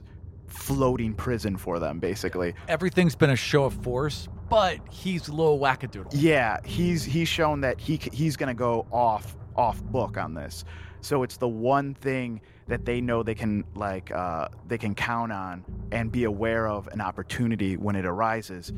floating 0.52 1.14
prison 1.14 1.56
for 1.56 1.78
them, 1.78 1.98
basically. 1.98 2.54
Everything's 2.68 3.14
been 3.14 3.30
a 3.30 3.36
show 3.36 3.64
of 3.64 3.74
force, 3.74 4.28
but 4.48 4.78
he's 4.90 5.28
low 5.28 5.58
wackadoodle. 5.58 6.10
Yeah, 6.12 6.58
he's 6.64 7.04
he's 7.04 7.28
shown 7.28 7.60
that 7.62 7.80
he 7.80 7.96
he's 8.12 8.36
gonna 8.36 8.54
go 8.54 8.86
off 8.92 9.36
off 9.56 9.82
book 9.84 10.16
on 10.16 10.34
this. 10.34 10.64
So 11.00 11.24
it's 11.24 11.36
the 11.36 11.48
one 11.48 11.94
thing 11.94 12.40
that 12.68 12.84
they 12.84 13.00
know 13.00 13.22
they 13.22 13.34
can 13.34 13.64
like 13.74 14.10
uh, 14.10 14.48
they 14.68 14.78
can 14.78 14.94
count 14.94 15.32
on 15.32 15.64
and 15.90 16.12
be 16.12 16.24
aware 16.24 16.68
of 16.68 16.88
an 16.88 17.00
opportunity 17.00 17.76
when 17.76 17.96
it 17.96 18.06
arises. 18.06 18.72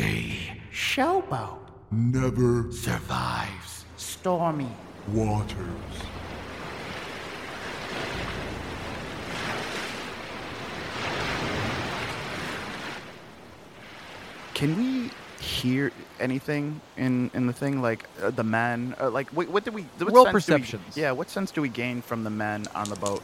A 0.00 0.36
showboat 0.72 1.58
never 1.90 2.70
survives 2.70 3.84
stormy 3.96 4.70
waters. 5.08 5.56
Can 14.58 14.76
we 14.76 15.10
hear 15.40 15.92
anything 16.18 16.80
in 16.96 17.30
in 17.32 17.46
the 17.46 17.52
thing? 17.52 17.80
Like 17.80 18.06
uh, 18.20 18.30
the 18.30 18.42
men? 18.42 18.96
Uh, 19.00 19.08
like 19.08 19.28
what, 19.28 19.48
what 19.48 19.62
did 19.64 19.72
we? 19.72 19.82
What 19.98 20.12
Roll 20.12 20.24
sense 20.24 20.46
do 20.46 20.54
we- 20.54 20.58
perceptions. 20.58 20.96
yeah. 20.96 21.12
What 21.12 21.30
sense 21.30 21.52
do 21.52 21.62
we 21.62 21.68
gain 21.68 22.02
from 22.02 22.24
the 22.24 22.30
men 22.30 22.66
on 22.74 22.88
the 22.88 22.96
boat? 22.96 23.22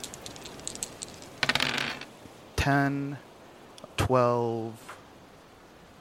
10, 2.57 3.19
12, 3.97 4.99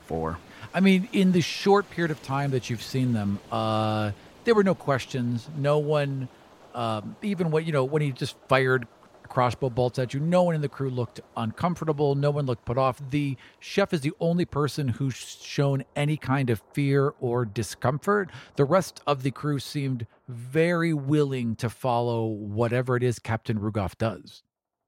4. 0.05 0.37
I 0.73 0.79
mean, 0.79 1.09
in 1.11 1.31
the 1.31 1.41
short 1.41 1.89
period 1.89 2.11
of 2.11 2.21
time 2.21 2.51
that 2.51 2.69
you've 2.69 2.81
seen 2.83 3.13
them, 3.13 3.39
uh, 3.51 4.11
there 4.43 4.53
were 4.53 4.63
no 4.63 4.75
questions. 4.75 5.49
No 5.57 5.79
one, 5.79 6.29
um, 6.75 7.15
even 7.23 7.49
when 7.49 7.65
you 7.65 7.71
know 7.71 7.83
when 7.85 8.03
he 8.03 8.11
just 8.11 8.35
fired 8.47 8.87
crossbow 9.33 9.71
bolts 9.71 9.97
at 9.97 10.13
you, 10.13 10.19
no 10.19 10.43
one 10.43 10.53
in 10.53 10.61
the 10.61 10.69
crew 10.69 10.91
looked 10.91 11.19
uncomfortable. 11.35 12.13
No 12.13 12.29
one 12.29 12.45
looked 12.45 12.65
put 12.65 12.77
off. 12.77 13.01
The 13.09 13.35
chef 13.59 13.91
is 13.91 14.01
the 14.01 14.13
only 14.19 14.45
person 14.45 14.87
who's 14.87 15.15
shown 15.15 15.83
any 15.95 16.17
kind 16.17 16.51
of 16.51 16.61
fear 16.71 17.15
or 17.19 17.43
discomfort. 17.43 18.29
The 18.57 18.63
rest 18.63 19.01
of 19.07 19.23
the 19.23 19.31
crew 19.31 19.57
seemed 19.57 20.05
very 20.27 20.93
willing 20.93 21.55
to 21.55 21.69
follow 21.69 22.27
whatever 22.27 22.95
it 22.95 23.01
is 23.01 23.17
Captain 23.17 23.59
Rugov 23.59 23.97
does. 23.97 24.43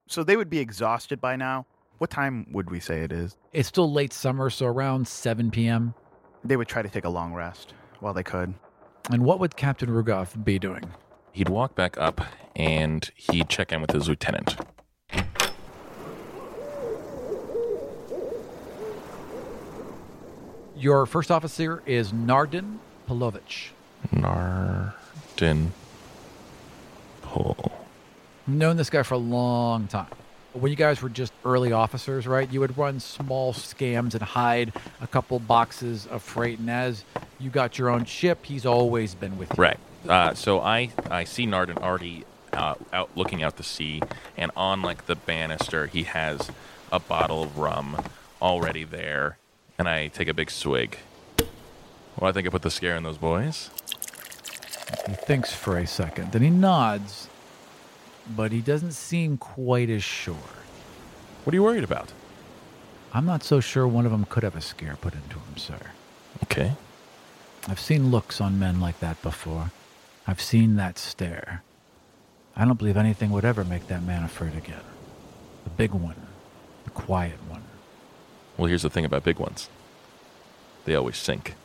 So 0.07 0.23
they 0.23 0.37
would 0.37 0.49
be 0.49 0.59
exhausted 0.59 1.19
by 1.19 1.35
now. 1.35 1.65
What 1.97 2.11
time 2.11 2.45
would 2.51 2.69
we 2.69 2.79
say 2.79 2.99
it 3.01 3.11
is? 3.11 3.37
It's 3.51 3.67
still 3.67 3.91
late 3.91 4.13
summer, 4.13 4.51
so 4.51 4.67
around 4.67 5.07
7 5.07 5.49
p.m. 5.49 5.95
They 6.43 6.55
would 6.55 6.67
try 6.67 6.83
to 6.83 6.89
take 6.89 7.05
a 7.05 7.09
long 7.09 7.33
rest 7.33 7.73
while 7.99 8.13
they 8.13 8.21
could. 8.21 8.53
And 9.09 9.25
what 9.25 9.39
would 9.39 9.55
Captain 9.55 9.89
Rugov 9.89 10.43
be 10.45 10.59
doing? 10.59 10.83
He'd 11.35 11.49
walk 11.49 11.75
back 11.75 11.97
up 11.97 12.21
and 12.55 13.11
he'd 13.13 13.49
check 13.49 13.73
in 13.73 13.81
with 13.81 13.91
his 13.91 14.07
lieutenant. 14.07 14.55
Your 20.77 21.05
first 21.05 21.31
officer 21.31 21.83
is 21.85 22.13
Nardin 22.13 22.77
Polovich. 23.09 23.71
Nardin 24.13 25.71
Pull. 27.21 27.69
Known 28.47 28.77
this 28.77 28.89
guy 28.89 29.03
for 29.03 29.15
a 29.15 29.17
long 29.17 29.87
time. 29.87 30.07
When 30.53 30.69
you 30.69 30.77
guys 30.77 31.01
were 31.01 31.09
just 31.09 31.33
early 31.43 31.73
officers, 31.73 32.25
right? 32.25 32.49
You 32.49 32.61
would 32.61 32.77
run 32.77 33.01
small 33.01 33.51
scams 33.51 34.13
and 34.13 34.23
hide 34.23 34.71
a 35.01 35.07
couple 35.07 35.39
boxes 35.39 36.07
of 36.07 36.23
freight. 36.23 36.59
And 36.59 36.69
as 36.69 37.03
you 37.41 37.49
got 37.49 37.77
your 37.77 37.89
own 37.89 38.05
ship, 38.05 38.45
he's 38.45 38.65
always 38.65 39.15
been 39.15 39.37
with 39.37 39.49
you. 39.49 39.61
Right. 39.61 39.79
Uh, 40.07 40.33
so 40.33 40.61
I 40.61 40.91
I 41.09 41.23
see 41.23 41.45
Nardin 41.45 41.77
already 41.77 42.25
uh, 42.53 42.75
out 42.93 43.09
looking 43.15 43.43
out 43.43 43.57
the 43.57 43.63
sea, 43.63 44.01
and 44.37 44.51
on 44.55 44.81
like 44.81 45.05
the 45.07 45.15
banister 45.15 45.87
he 45.87 46.03
has 46.03 46.51
a 46.91 46.99
bottle 46.99 47.43
of 47.43 47.57
rum 47.57 48.01
already 48.41 48.83
there, 48.83 49.37
and 49.77 49.87
I 49.89 50.07
take 50.07 50.27
a 50.27 50.33
big 50.33 50.51
swig. 50.51 50.97
Well, 52.17 52.29
I 52.29 52.31
think 52.31 52.47
I 52.47 52.49
put 52.49 52.61
the 52.61 52.71
scare 52.71 52.95
in 52.95 53.03
those 53.03 53.17
boys. 53.17 53.69
He 55.07 55.13
thinks 55.13 55.53
for 55.53 55.77
a 55.77 55.85
second, 55.87 56.31
then 56.31 56.41
he 56.41 56.49
nods, 56.49 57.27
but 58.35 58.51
he 58.51 58.61
doesn't 58.61 58.93
seem 58.93 59.37
quite 59.37 59.89
as 59.89 60.03
sure. 60.03 60.35
What 61.43 61.53
are 61.53 61.55
you 61.55 61.63
worried 61.63 61.83
about? 61.83 62.11
I'm 63.13 63.25
not 63.25 63.43
so 63.43 63.59
sure 63.59 63.87
one 63.87 64.05
of 64.05 64.11
them 64.11 64.25
could 64.25 64.43
have 64.43 64.55
a 64.55 64.61
scare 64.61 64.97
put 64.99 65.13
into 65.13 65.35
him, 65.35 65.57
sir. 65.57 65.79
Okay. 66.43 66.73
I've 67.67 67.79
seen 67.79 68.11
looks 68.11 68.39
on 68.39 68.59
men 68.59 68.79
like 68.79 68.99
that 68.99 69.21
before. 69.21 69.71
I've 70.27 70.41
seen 70.41 70.75
that 70.75 70.97
stare. 70.97 71.63
I 72.55 72.65
don't 72.65 72.77
believe 72.79 72.97
anything 72.97 73.31
would 73.31 73.45
ever 73.45 73.63
make 73.63 73.87
that 73.87 74.03
man 74.03 74.23
afraid 74.23 74.55
again. 74.55 74.81
The 75.65 75.69
big 75.71 75.91
one, 75.91 76.15
the 76.83 76.89
quiet 76.91 77.37
one. 77.49 77.63
Well, 78.57 78.67
here's 78.67 78.83
the 78.83 78.89
thing 78.89 79.05
about 79.05 79.23
big 79.23 79.39
ones. 79.39 79.69
They 80.85 80.95
always 80.95 81.17
sink. 81.17 81.55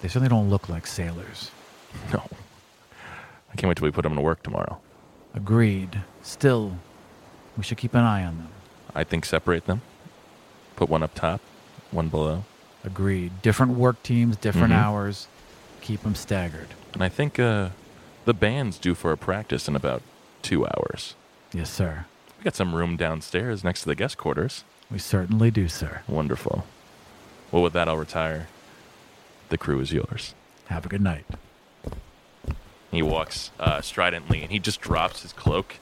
They 0.00 0.08
certainly 0.08 0.28
don't 0.28 0.50
look 0.50 0.68
like 0.68 0.86
sailors. 0.86 1.50
No. 2.12 2.22
I 3.50 3.56
can't 3.56 3.68
wait 3.68 3.78
till 3.78 3.86
we 3.86 3.90
put 3.90 4.02
them 4.02 4.14
to 4.16 4.20
work 4.20 4.42
tomorrow. 4.42 4.78
Agreed. 5.34 6.02
Still, 6.22 6.76
we 7.56 7.62
should 7.62 7.78
keep 7.78 7.94
an 7.94 8.02
eye 8.04 8.22
on 8.24 8.36
them. 8.36 8.48
I 8.94 9.02
think 9.02 9.24
separate 9.24 9.64
them. 9.64 9.80
Put 10.76 10.90
one 10.90 11.02
up 11.02 11.14
top, 11.14 11.40
one 11.90 12.08
below. 12.08 12.44
Agreed. 12.84 13.40
Different 13.40 13.72
work 13.78 14.02
teams, 14.02 14.36
different 14.36 14.74
Mhm. 14.74 14.76
hours. 14.76 15.26
Keep 15.80 16.02
them 16.02 16.14
staggered. 16.14 16.68
And 16.96 17.04
I 17.04 17.10
think 17.10 17.38
uh, 17.38 17.68
the 18.24 18.32
band's 18.32 18.78
due 18.78 18.94
for 18.94 19.12
a 19.12 19.18
practice 19.18 19.68
in 19.68 19.76
about 19.76 20.00
two 20.40 20.66
hours. 20.66 21.14
Yes, 21.52 21.68
sir. 21.68 22.06
We 22.38 22.44
got 22.44 22.54
some 22.54 22.74
room 22.74 22.96
downstairs 22.96 23.62
next 23.62 23.82
to 23.82 23.88
the 23.88 23.94
guest 23.94 24.16
quarters. 24.16 24.64
We 24.90 24.98
certainly 24.98 25.50
do, 25.50 25.68
sir. 25.68 26.00
Wonderful. 26.08 26.64
Well, 27.52 27.62
with 27.62 27.74
that, 27.74 27.86
I'll 27.86 27.98
retire. 27.98 28.48
The 29.50 29.58
crew 29.58 29.78
is 29.80 29.92
yours. 29.92 30.34
Have 30.68 30.86
a 30.86 30.88
good 30.88 31.02
night. 31.02 31.26
He 32.90 33.02
walks 33.02 33.50
uh, 33.60 33.82
stridently 33.82 34.40
and 34.40 34.50
he 34.50 34.58
just 34.58 34.80
drops 34.80 35.20
his 35.20 35.34
cloak. 35.34 35.74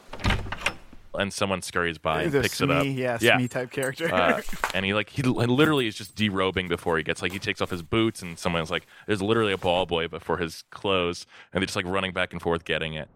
And 1.18 1.32
someone 1.32 1.62
scurries 1.62 1.98
by 1.98 2.22
and 2.22 2.32
the 2.32 2.40
picks 2.42 2.56
Smee, 2.58 2.66
it 2.66 2.76
up. 2.76 2.86
yeah, 2.86 3.18
yeah. 3.20 3.36
Smee 3.36 3.48
type 3.48 3.70
character. 3.70 4.12
Uh, 4.12 4.42
and 4.74 4.84
he 4.84 4.94
like 4.94 5.10
he 5.10 5.22
literally 5.22 5.86
is 5.86 5.94
just 5.94 6.14
derobing 6.16 6.68
before 6.68 6.96
he 6.96 7.02
gets 7.04 7.22
like 7.22 7.32
he 7.32 7.38
takes 7.38 7.60
off 7.60 7.70
his 7.70 7.82
boots 7.82 8.20
and 8.22 8.38
someone's 8.38 8.70
like 8.70 8.86
there's 9.06 9.22
literally 9.22 9.52
a 9.52 9.58
ball 9.58 9.86
boy 9.86 10.08
before 10.08 10.38
his 10.38 10.64
clothes 10.70 11.26
and 11.52 11.60
they're 11.62 11.66
just 11.66 11.76
like 11.76 11.86
running 11.86 12.12
back 12.12 12.32
and 12.32 12.42
forth 12.42 12.64
getting 12.64 12.94
it. 12.94 13.08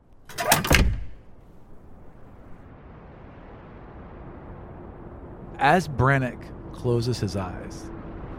As 5.59 5.89
Brannick 5.89 6.41
closes 6.73 7.19
his 7.19 7.37
eyes, 7.37 7.91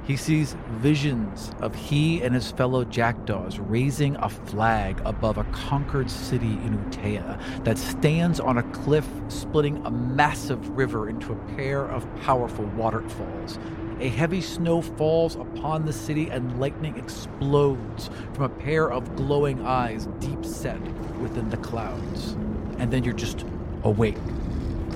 he 0.09 0.17
sees 0.17 0.55
visions 0.69 1.51
of 1.61 1.75
he 1.75 2.19
and 2.23 2.33
his 2.33 2.49
fellow 2.49 2.83
jackdaws 2.83 3.59
raising 3.59 4.15
a 4.15 4.27
flag 4.27 4.99
above 5.05 5.37
a 5.37 5.43
conquered 5.51 6.09
city 6.09 6.53
in 6.63 6.83
Utea 6.89 7.63
that 7.63 7.77
stands 7.77 8.39
on 8.39 8.57
a 8.57 8.63
cliff 8.71 9.07
splitting 9.27 9.85
a 9.85 9.91
massive 9.91 10.67
river 10.75 11.09
into 11.09 11.31
a 11.31 11.35
pair 11.55 11.85
of 11.85 12.07
powerful 12.23 12.65
waterfalls. 12.75 13.59
A 13.99 14.09
heavy 14.09 14.41
snow 14.41 14.81
falls 14.81 15.35
upon 15.35 15.85
the 15.85 15.93
city 15.93 16.27
and 16.31 16.59
lightning 16.59 16.97
explodes 16.97 18.09
from 18.33 18.45
a 18.45 18.49
pair 18.49 18.91
of 18.91 19.15
glowing 19.15 19.63
eyes 19.63 20.07
deep 20.17 20.43
set 20.43 20.81
within 21.19 21.47
the 21.51 21.57
clouds. 21.57 22.31
And 22.79 22.89
then 22.89 23.03
you're 23.03 23.13
just 23.13 23.45
awake 23.83 24.17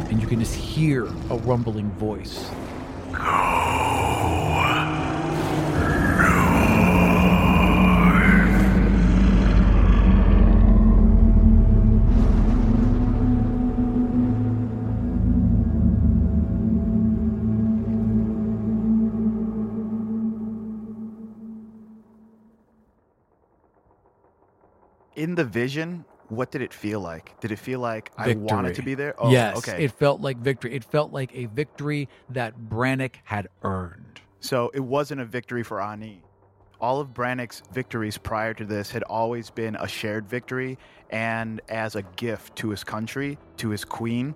and 0.10 0.20
you 0.20 0.26
can 0.26 0.40
just 0.40 0.56
hear 0.56 1.06
a 1.06 1.38
rumbling 1.38 1.92
voice. 1.92 2.50
In 25.24 25.36
the 25.36 25.46
vision, 25.46 26.04
what 26.28 26.52
did 26.52 26.62
it 26.62 26.74
feel 26.74 27.00
like? 27.00 27.40
Did 27.40 27.54
it 27.54 27.60
feel 27.60 27.80
like 27.80 28.12
I 28.18 28.34
wanted 28.34 28.76
to 28.76 28.82
be 28.82 28.94
there? 28.94 29.16
Oh, 29.18 29.32
yes, 29.32 29.58
okay. 29.60 29.86
it 29.86 29.92
felt 29.94 30.20
like 30.20 30.36
victory. 30.36 30.76
It 30.76 30.84
felt 30.84 31.14
like 31.14 31.34
a 31.34 31.46
victory 31.46 32.10
that 32.32 32.60
Brannick 32.60 33.16
had 33.24 33.48
earned. 33.64 34.20
So 34.42 34.70
it 34.74 34.82
wasn't 34.82 35.22
a 35.22 35.26
victory 35.26 35.64
for 35.64 35.82
Ani. 35.82 36.22
All 36.82 37.00
of 37.00 37.14
Brannick's 37.14 37.64
victories 37.72 38.18
prior 38.18 38.54
to 38.54 38.66
this 38.66 38.92
had 38.92 39.04
always 39.04 39.50
been 39.50 39.78
a 39.78 39.88
shared 39.88 40.28
victory 40.28 40.78
and 41.10 41.62
as 41.70 41.96
a 41.96 42.02
gift 42.18 42.58
to 42.58 42.70
his 42.72 42.84
country, 42.84 43.38
to 43.56 43.70
his 43.70 43.86
queen. 43.86 44.36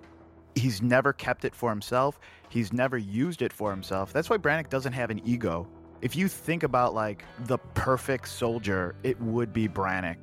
He's 0.54 0.80
never 0.80 1.12
kept 1.12 1.44
it 1.44 1.54
for 1.54 1.68
himself. 1.68 2.18
He's 2.48 2.72
never 2.72 2.96
used 2.96 3.42
it 3.42 3.52
for 3.52 3.70
himself. 3.70 4.14
That's 4.14 4.30
why 4.30 4.38
Brannick 4.38 4.70
doesn't 4.70 4.94
have 4.94 5.10
an 5.10 5.20
ego. 5.26 5.68
If 6.00 6.16
you 6.16 6.28
think 6.28 6.62
about 6.62 6.94
like 6.94 7.26
the 7.40 7.58
perfect 7.74 8.28
soldier, 8.28 8.94
it 9.02 9.20
would 9.20 9.52
be 9.52 9.68
Brannick 9.68 10.16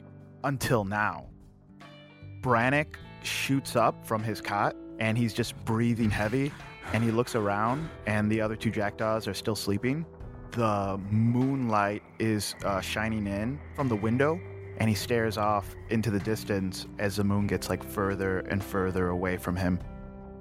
until 0.45 0.86
now. 0.86 1.27
Brannick 2.41 2.95
shoots 3.23 3.75
up 3.75 4.05
from 4.05 4.23
his 4.23 4.39
cot 4.39 4.75
and 4.99 5.17
he's 5.17 5.34
just 5.34 5.55
breathing 5.65 6.10
heavy 6.10 6.51
and 6.93 7.03
he 7.03 7.12
looks 7.12 7.36
around 7.36 7.89
and 8.05 8.31
the 8.31 8.39
other 8.39 8.55
two 8.55 8.69
jackdaws 8.69 9.27
are 9.27 9.34
still 9.34 9.55
sleeping. 9.55 10.05
The 10.51 10.99
moonlight 11.10 12.03
is 12.19 12.55
uh, 12.63 12.79
shining 12.79 13.27
in 13.27 13.60
from 13.75 13.89
the 13.89 13.95
window 13.95 14.39
and 14.77 14.88
he 14.88 14.95
stares 14.95 15.38
off 15.38 15.75
into 15.89 16.12
the 16.12 16.19
distance 16.19 16.86
as 16.99 17.15
the 17.15 17.23
moon 17.23 17.47
gets 17.47 17.69
like 17.69 17.84
further 17.84 18.39
and 18.39 18.63
further 18.63 19.10
away 19.10 19.38
from 19.38 19.55
him. 19.55 19.79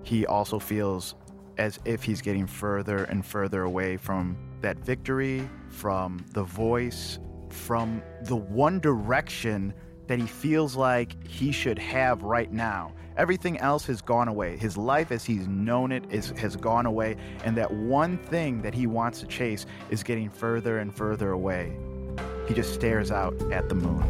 He 0.02 0.26
also 0.26 0.58
feels 0.58 1.14
as 1.56 1.78
if 1.84 2.02
he's 2.02 2.20
getting 2.20 2.46
further 2.46 3.04
and 3.04 3.24
further 3.24 3.62
away 3.62 3.96
from 3.96 4.36
that 4.60 4.76
victory, 4.78 5.48
from 5.70 6.24
the 6.32 6.42
voice, 6.42 7.18
from 7.48 8.02
the 8.22 8.36
one 8.36 8.80
direction 8.80 9.72
that 10.06 10.18
he 10.18 10.26
feels 10.26 10.76
like 10.76 11.26
he 11.26 11.52
should 11.52 11.78
have 11.78 12.22
right 12.22 12.52
now. 12.52 12.92
Everything 13.16 13.58
else 13.58 13.86
has 13.86 14.02
gone 14.02 14.28
away. 14.28 14.56
His 14.56 14.76
life 14.76 15.12
as 15.12 15.24
he's 15.24 15.46
known 15.46 15.92
it 15.92 16.04
is, 16.10 16.30
has 16.30 16.56
gone 16.56 16.86
away, 16.86 17.16
and 17.44 17.56
that 17.56 17.72
one 17.72 18.18
thing 18.18 18.60
that 18.62 18.74
he 18.74 18.86
wants 18.86 19.20
to 19.20 19.26
chase 19.26 19.66
is 19.88 20.02
getting 20.02 20.28
further 20.28 20.78
and 20.78 20.94
further 20.94 21.30
away. 21.30 21.76
He 22.48 22.54
just 22.54 22.74
stares 22.74 23.10
out 23.10 23.34
at 23.52 23.68
the 23.68 23.74
moon. 23.74 24.02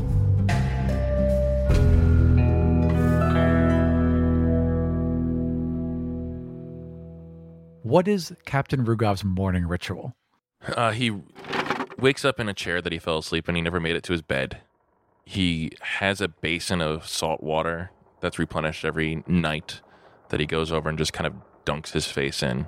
What 7.83 8.09
is 8.09 8.35
Captain 8.47 8.85
Rugov's 8.85 9.23
morning 9.23 9.67
ritual? 9.67 10.17
Uh, 10.67 10.93
he 10.93 11.13
wakes 11.99 12.25
up 12.25 12.41
in 12.41 12.49
a 12.49 12.55
chair 12.55 12.81
that 12.81 12.93
he 12.93 12.99
fell 12.99 13.19
asleep 13.19 13.49
in. 13.49 13.55
He 13.55 13.61
never 13.61 13.79
made 13.79 13.95
it 13.95 14.03
to 14.05 14.13
his 14.13 14.23
bed. 14.23 14.63
He 15.25 15.73
has 15.81 16.21
a 16.21 16.29
basin 16.29 16.81
of 16.81 17.07
salt 17.09 17.43
water 17.43 17.91
that's 18.21 18.39
replenished 18.39 18.85
every 18.85 19.23
night 19.27 19.81
that 20.29 20.41
he 20.41 20.47
goes 20.47 20.71
over 20.73 20.89
and 20.89 20.99
just 20.99 21.13
kind 21.13 21.27
of 21.27 21.35
dunks 21.65 21.93
his 21.93 22.07
face 22.07 22.43
in. 22.43 22.67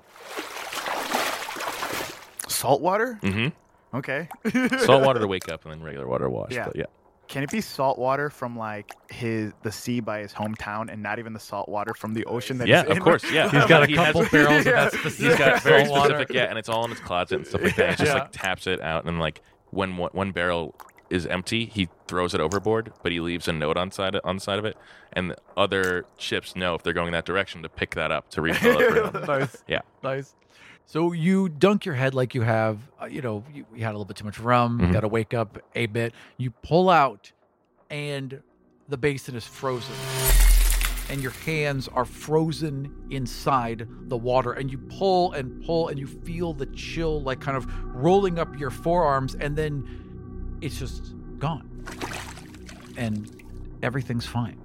Salt 2.48 2.80
water? 2.80 3.18
Mm-hmm. 3.22 3.96
Okay. 3.96 4.28
Salt 4.84 5.04
water 5.04 5.20
to 5.20 5.26
wake 5.26 5.48
up 5.50 5.64
and 5.64 5.72
then 5.72 5.82
regular 5.82 6.06
water 6.06 6.24
to 6.24 6.30
wash. 6.30 6.52
Yeah. 6.52 6.66
But 6.66 6.76
yeah. 6.76 6.84
Can 7.28 7.42
it 7.42 7.50
be 7.50 7.60
salt 7.60 7.98
water 7.98 8.30
from 8.30 8.56
like 8.56 8.92
his 9.10 9.52
the 9.62 9.72
sea 9.72 9.98
by 10.00 10.20
his 10.20 10.32
hometown 10.32 10.92
and 10.92 11.02
not 11.02 11.18
even 11.18 11.32
the 11.32 11.40
salt 11.40 11.68
water 11.68 11.92
from 11.92 12.14
the 12.14 12.24
ocean 12.26 12.58
that 12.58 12.68
Yeah, 12.68 12.82
he's 12.82 12.90
of 12.92 12.96
in? 12.98 13.02
course. 13.02 13.24
Yeah. 13.32 13.50
He's 13.50 13.66
got 13.66 13.82
a 13.82 13.86
He 13.86 13.96
has- 13.96 14.06
couple 14.12 14.26
barrels 14.30 14.60
of 14.60 14.66
Yeah. 14.66 14.72
that 14.84 14.92
specific 14.92 15.26
He's 15.30 15.38
got 15.38 15.60
very 15.62 15.86
salt 15.86 16.10
water. 16.12 16.26
yeah, 16.30 16.44
and 16.44 16.56
it's 16.56 16.68
all 16.68 16.84
in 16.84 16.90
his 16.92 17.00
closet 17.00 17.36
and 17.38 17.46
stuff 17.46 17.62
like 17.62 17.74
that. 17.76 17.90
He 17.90 17.96
just 17.96 18.14
Yeah. 18.14 18.20
like 18.22 18.32
taps 18.32 18.68
it 18.68 18.80
out, 18.80 19.06
and 19.06 19.18
like 19.18 19.40
when 19.70 19.96
one, 19.96 20.10
one 20.12 20.30
barrel 20.30 20.76
is 21.10 21.26
empty, 21.26 21.66
he 21.66 21.88
throws 22.08 22.34
it 22.34 22.40
overboard, 22.40 22.92
but 23.02 23.12
he 23.12 23.20
leaves 23.20 23.46
a 23.48 23.52
note 23.52 23.76
on 23.76 23.90
side 23.90 24.16
on 24.24 24.36
the 24.36 24.40
side 24.40 24.58
of 24.58 24.64
it, 24.64 24.76
and 25.12 25.30
the 25.30 25.36
other 25.56 26.04
ships 26.18 26.56
know 26.56 26.74
if 26.74 26.82
they're 26.82 26.92
going 26.92 27.12
that 27.12 27.24
direction 27.24 27.62
to 27.62 27.68
pick 27.68 27.94
that 27.94 28.10
up 28.10 28.28
to 28.30 28.42
refill 28.42 28.78
it. 28.80 29.26
Nice. 29.28 29.62
Yeah. 29.68 29.80
Nice. 30.02 30.34
So 30.86 31.12
you 31.12 31.48
dunk 31.48 31.84
your 31.84 31.96
head 31.96 32.14
like 32.14 32.34
you 32.34 32.42
have, 32.42 32.78
uh, 33.02 33.06
you 33.06 33.20
know, 33.20 33.44
you, 33.52 33.66
you 33.74 33.82
had 33.84 33.90
a 33.90 33.92
little 33.94 34.04
bit 34.04 34.16
too 34.16 34.24
much 34.24 34.38
rum, 34.38 34.78
Mhm. 34.80 34.92
got 34.92 35.00
to 35.00 35.08
wake 35.08 35.34
up 35.34 35.58
a 35.74 35.86
bit. 35.86 36.14
You 36.36 36.50
pull 36.52 36.88
out, 36.90 37.32
and 37.90 38.40
the 38.88 38.96
basin 38.96 39.34
is 39.34 39.44
frozen. 39.46 39.94
And 41.08 41.20
your 41.22 41.30
hands 41.44 41.86
are 41.88 42.04
frozen 42.04 42.92
inside 43.10 43.86
the 44.08 44.16
water. 44.16 44.52
And 44.52 44.70
you 44.72 44.78
pull 44.78 45.32
and 45.34 45.64
pull, 45.64 45.86
and 45.88 45.98
you 46.00 46.06
feel 46.08 46.52
the 46.52 46.66
chill, 46.66 47.22
like 47.22 47.40
kind 47.40 47.56
of 47.56 47.66
rolling 47.94 48.38
up 48.40 48.58
your 48.58 48.70
forearms. 48.70 49.36
And 49.36 49.54
then 49.56 50.05
it's 50.66 50.78
just 50.80 51.14
gone. 51.38 51.84
And 52.96 53.42
everything's 53.82 54.26
fine. 54.26 54.60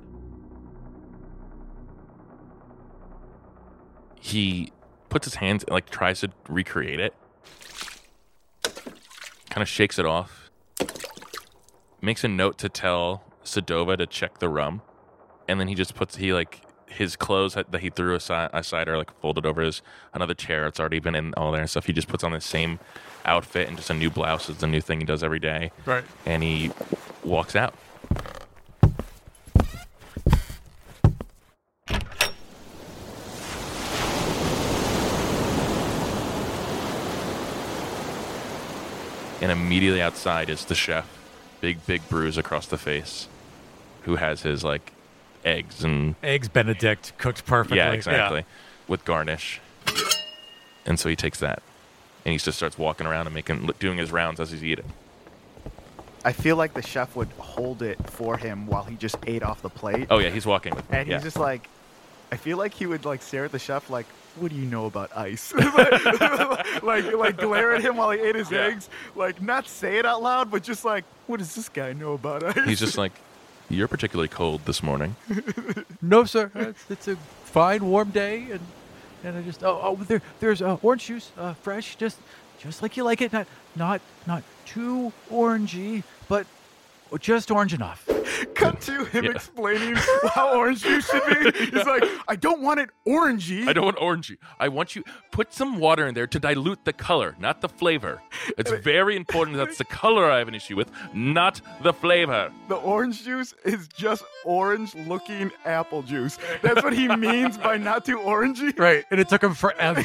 He 4.19 4.71
puts 5.09 5.25
his 5.25 5.35
hands 5.35 5.63
like 5.69 5.89
tries 5.89 6.21
to 6.21 6.29
recreate 6.49 6.99
it, 6.99 7.13
kind 9.49 9.61
of 9.61 9.67
shakes 9.67 9.99
it 9.99 10.05
off, 10.05 10.49
makes 12.01 12.23
a 12.23 12.27
note 12.27 12.57
to 12.59 12.69
tell 12.69 13.23
Sadova 13.43 13.97
to 13.97 14.07
check 14.07 14.39
the 14.39 14.49
rum, 14.49 14.81
and 15.47 15.59
then 15.59 15.67
he 15.67 15.75
just 15.75 15.95
puts 15.95 16.15
he 16.15 16.33
like 16.33 16.61
his 16.87 17.15
clothes 17.15 17.55
that 17.55 17.81
he 17.81 17.89
threw 17.89 18.15
aside, 18.15 18.49
aside 18.53 18.87
are 18.87 18.97
like 18.97 19.11
folded 19.19 19.45
over 19.45 19.61
his 19.61 19.81
another 20.13 20.33
chair. 20.33 20.65
It's 20.67 20.79
already 20.79 20.99
been 20.99 21.15
in 21.15 21.33
all 21.35 21.51
there 21.51 21.61
and 21.61 21.69
stuff. 21.69 21.87
He 21.87 21.93
just 21.93 22.07
puts 22.07 22.23
on 22.23 22.31
the 22.31 22.41
same 22.41 22.79
outfit 23.25 23.67
and 23.67 23.77
just 23.77 23.89
a 23.89 23.93
new 23.93 24.10
blouse. 24.10 24.49
is 24.49 24.63
a 24.63 24.67
new 24.67 24.81
thing 24.81 24.99
he 24.99 25.05
does 25.05 25.23
every 25.23 25.39
day. 25.39 25.71
Right. 25.86 26.03
And 26.25 26.43
he 26.43 26.71
walks 27.23 27.55
out. 27.55 27.73
And 39.41 39.51
immediately 39.51 40.01
outside 40.01 40.49
is 40.49 40.65
the 40.65 40.75
chef, 40.75 41.07
big 41.62 41.84
big 41.88 42.07
bruise 42.10 42.38
across 42.38 42.67
the 42.67 42.77
face, 42.77 43.27
who 44.03 44.17
has 44.17 44.43
his 44.43 44.63
like 44.63 44.91
eggs 45.43 45.84
and 45.84 46.13
Eggs 46.21 46.47
Benedict 46.47 47.13
cooked 47.17 47.45
perfectly. 47.47 47.77
yeah, 47.77 47.91
exactly, 47.91 48.45
with 48.88 49.03
garnish. 49.03 49.60
And 50.86 50.99
so 50.99 51.10
he 51.10 51.15
takes 51.15 51.39
that, 51.39 51.63
and 52.25 52.31
he 52.31 52.38
just 52.38 52.57
starts 52.57 52.77
walking 52.77 53.07
around 53.07 53.27
and 53.27 53.34
making 53.36 53.69
doing 53.79 53.97
his 53.97 54.12
rounds 54.12 54.39
as 54.39 54.51
he's 54.51 54.63
eating. 54.63 54.86
I 56.23 56.34
feel 56.34 56.55
like 56.55 56.73
the 56.75 56.81
chef 56.84 57.15
would 57.15 57.29
hold 57.39 57.81
it 57.81 57.97
for 58.12 58.38
him 58.38 58.67
while 58.67 58.84
he 58.84 58.95
just 58.95 59.17
ate 59.25 59.41
off 59.41 59.62
the 59.62 59.69
plate. 59.69 60.07
Oh 60.10 60.19
yeah, 60.19 60.29
he's 60.29 60.45
walking 60.45 60.75
with 60.75 60.89
me. 60.91 60.97
And 60.99 61.07
yeah. 61.07 61.15
he's 61.15 61.23
just 61.23 61.38
like, 61.39 61.67
I 62.31 62.38
feel 62.38 62.57
like 62.57 62.73
he 62.73 62.86
would 62.86 63.05
like 63.05 63.21
stare 63.23 63.45
at 63.45 63.51
the 63.51 63.57
chef 63.60 63.89
like, 63.89 64.05
"What 64.36 64.51
do 64.51 64.55
you 64.55 64.65
know 64.67 64.86
about 64.86 65.15
ice?" 65.17 65.51
like, 66.84 67.12
like 67.12 67.38
glare 67.38 67.73
at 67.73 67.81
him 67.84 67.97
while 67.97 68.12
he 68.12 68.19
ate 68.19 68.36
his 68.36 68.51
Yeah. 68.51 68.65
eggs. 68.67 68.88
Like, 69.15 69.41
not 69.41 69.67
say 69.67 69.97
it 69.97 70.05
out 70.05 70.21
loud, 70.21 70.51
but 70.51 70.62
just 70.63 70.86
like, 70.86 71.05
"What 71.27 71.38
does 71.39 71.55
this 71.55 71.69
guy 71.69 71.93
know 71.93 72.13
about 72.13 72.43
ice?" 72.43 72.65
He's 72.67 72.79
just 72.79 72.97
like, 73.03 73.13
"You're 73.69 73.88
particularly 73.88 74.27
cold 74.29 74.62
this 74.65 74.84
morning." 74.84 75.15
No, 76.01 76.23
sir. 76.25 76.51
It's, 76.53 76.84
it's 76.89 77.07
a 77.07 77.15
fine, 77.45 77.86
warm 77.88 78.12
day, 78.12 78.45
and 78.51 78.60
and 79.23 79.38
I 79.38 79.41
just 79.41 79.63
oh 79.63 79.79
oh 79.81 79.95
there 79.95 80.21
there's 80.39 80.62
uh, 80.62 80.77
orange 80.81 81.05
juice, 81.05 81.31
uh, 81.38 81.53
fresh, 81.53 81.95
just 81.95 82.17
just 82.60 82.81
like 82.81 82.97
you 82.97 83.03
like 83.03 83.21
it. 83.21 83.34
Not 83.34 83.47
not 83.75 84.01
not 84.27 84.43
too 84.65 85.12
orangey, 85.31 86.03
but 86.27 86.45
just 87.19 87.52
orange 87.52 87.74
enough. 87.74 88.08
cut 88.56 88.80
to 88.82 89.04
him 89.06 89.26
Yeah. 89.26 89.32
explaining 89.32 89.95
how 90.34 90.56
orange 90.56 90.82
juice 90.84 91.06
should 91.10 91.24
be. 91.54 91.65
He's 91.65 91.86
like, 91.86 92.04
"I 92.28 92.36
don't 92.36 92.62
want 92.62 92.80
it 92.80 92.89
orangey." 93.08 93.67
I 93.67 93.74
don't 93.74 93.84
want 93.86 93.97
orangey. 93.97 94.38
I 94.60 94.67
want 94.69 94.95
you 94.95 95.04
put 95.32 95.54
some 95.54 95.80
water 95.80 96.08
in 96.08 96.13
there 96.15 96.28
to 96.28 96.39
dilute 96.39 96.86
the 96.86 96.93
color, 96.93 97.36
not 97.39 97.62
the 97.62 97.67
flavor. 97.69 98.21
It's 98.58 98.71
very 98.93 99.15
important 99.15 99.58
that's 99.58 99.78
the 99.78 99.86
color 99.86 100.30
I 100.32 100.38
have 100.39 100.47
an 100.47 100.56
issue 100.56 100.76
with, 100.76 100.91
not 101.13 101.60
the 101.82 101.91
flavor. 101.93 102.52
The 102.69 102.76
orange 102.76 103.24
juice 103.26 103.54
is 103.65 103.88
just 103.89 104.24
orange-looking 104.45 105.52
apple 105.65 106.02
juice. 106.04 106.38
That's 106.62 106.82
what 106.84 106.93
he 106.93 107.08
means 107.15 107.58
by 107.58 107.78
not 107.78 108.06
too 108.06 108.17
orangey. 108.17 108.78
Right, 108.78 109.04
and 109.12 109.19
it 109.19 109.28
took 109.30 109.43
him 109.43 109.54
forever 109.54 110.02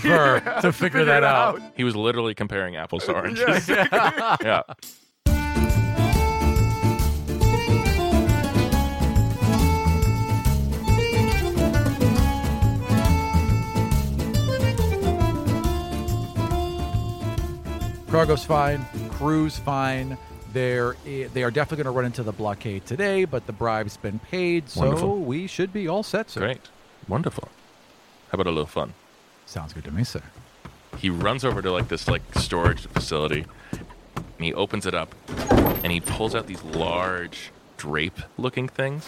to 0.62 0.73
figure 0.73 1.05
that 1.05 1.19
it 1.23 1.25
out. 1.25 1.61
He 1.77 1.85
was 1.85 1.95
literally 1.97 2.35
comparing 2.35 2.77
apples 2.77 3.05
to 3.05 3.12
oranges. 3.14 3.69
Yeah, 3.69 3.85
exactly. 3.85 4.47
yeah. 4.47 4.62
Cargo's 18.09 18.45
fine, 18.45 18.85
crew's 19.12 19.59
fine. 19.59 20.16
They're 20.53 20.97
eh, 21.07 21.29
they 21.33 21.42
are 21.42 21.51
definitely 21.51 21.83
going 21.85 21.92
to 21.92 21.97
run 21.99 22.07
into 22.07 22.23
the 22.23 22.33
blockade 22.33 22.87
today, 22.87 23.25
but 23.25 23.47
the 23.47 23.53
bribe's 23.53 23.97
been 23.97 24.19
paid, 24.21 24.69
so 24.71 24.81
Wonderful. 24.81 25.19
we 25.19 25.47
should 25.47 25.73
be 25.73 25.88
all 25.88 26.03
set. 26.03 26.31
Sir. 26.31 26.40
Great. 26.40 26.61
Wonderful. 27.09 27.49
How 28.31 28.37
about 28.37 28.47
a 28.47 28.51
little 28.51 28.66
fun? 28.66 28.95
Sounds 29.45 29.73
good 29.73 29.85
to 29.85 29.90
me, 29.90 30.03
sir. 30.05 30.23
he 30.99 31.11
runs 31.11 31.45
over 31.45 31.61
to 31.62 31.71
like 31.71 31.88
this 31.88 32.09
like 32.09 32.23
storage 32.37 32.87
facility 32.87 33.45
and 33.73 34.45
he 34.45 34.53
opens 34.55 34.87
it 34.87 34.95
up 34.95 35.14
and 35.85 35.92
he 35.92 36.01
pulls 36.01 36.35
out 36.35 36.47
these 36.47 36.62
large 36.62 37.51
drape 37.77 38.19
looking 38.38 38.66
things 38.69 39.05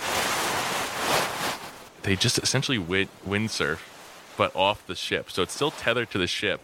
they 2.02 2.14
just 2.14 2.38
essentially 2.38 2.78
win- 2.78 3.08
windsurf 3.26 3.78
but 4.36 4.54
off 4.54 4.86
the 4.86 4.94
ship 4.94 5.30
so 5.30 5.42
it's 5.42 5.54
still 5.54 5.70
tethered 5.70 6.10
to 6.10 6.18
the 6.18 6.26
ship 6.26 6.60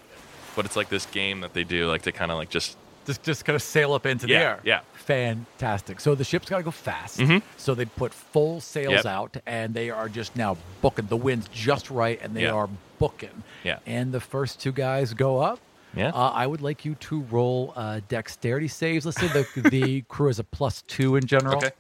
but 0.56 0.64
it's 0.64 0.76
like 0.76 0.88
this 0.88 1.06
game 1.06 1.40
that 1.40 1.52
they 1.54 1.64
do 1.64 1.86
like 1.88 2.02
to 2.02 2.12
kind 2.12 2.30
of 2.30 2.38
like 2.38 2.50
just 2.50 2.76
Just 3.06 3.22
just 3.22 3.44
kind 3.44 3.54
of 3.54 3.62
sail 3.62 3.92
up 3.92 4.06
into 4.06 4.26
the 4.26 4.34
air. 4.36 4.60
yeah. 4.64 4.80
Fantastic. 4.94 6.00
So 6.00 6.14
the 6.14 6.24
ship's 6.24 6.48
got 6.48 6.56
to 6.58 6.62
go 6.62 6.70
fast. 6.70 7.18
Mhm. 7.18 7.42
So 7.58 7.74
they 7.74 7.84
put 7.84 8.14
full 8.14 8.60
sails 8.62 9.04
Yep. 9.04 9.06
out, 9.06 9.36
and 9.46 9.74
they 9.74 9.90
are 9.90 10.08
just 10.08 10.34
now 10.36 10.56
booking. 10.80 11.06
The 11.08 11.16
wind's 11.16 11.46
just 11.52 11.90
right, 11.90 12.18
and 12.22 12.34
they 12.34 12.44
Yeah. 12.44 12.52
are 12.52 12.68
booking. 12.98 13.42
Yeah. 13.62 13.80
And 13.86 14.10
the 14.12 14.20
first 14.20 14.58
two 14.60 14.72
guys 14.72 15.12
go 15.12 15.38
up. 15.38 15.58
Yeah. 15.94 16.08
Uh, 16.14 16.30
I 16.30 16.46
would 16.46 16.62
like 16.62 16.84
you 16.86 16.94
to 16.94 17.20
roll 17.30 17.74
uh, 17.76 18.00
dexterity 18.08 18.68
saves. 18.68 19.04
Let's 19.04 19.20
say 19.20 19.28
the 19.28 19.46
the 19.70 20.00
crew 20.08 20.28
is 20.30 20.38
a 20.38 20.44
plus 20.44 20.80
two 20.86 21.16
in 21.16 21.26
general. 21.26 21.58
okay 21.58 21.72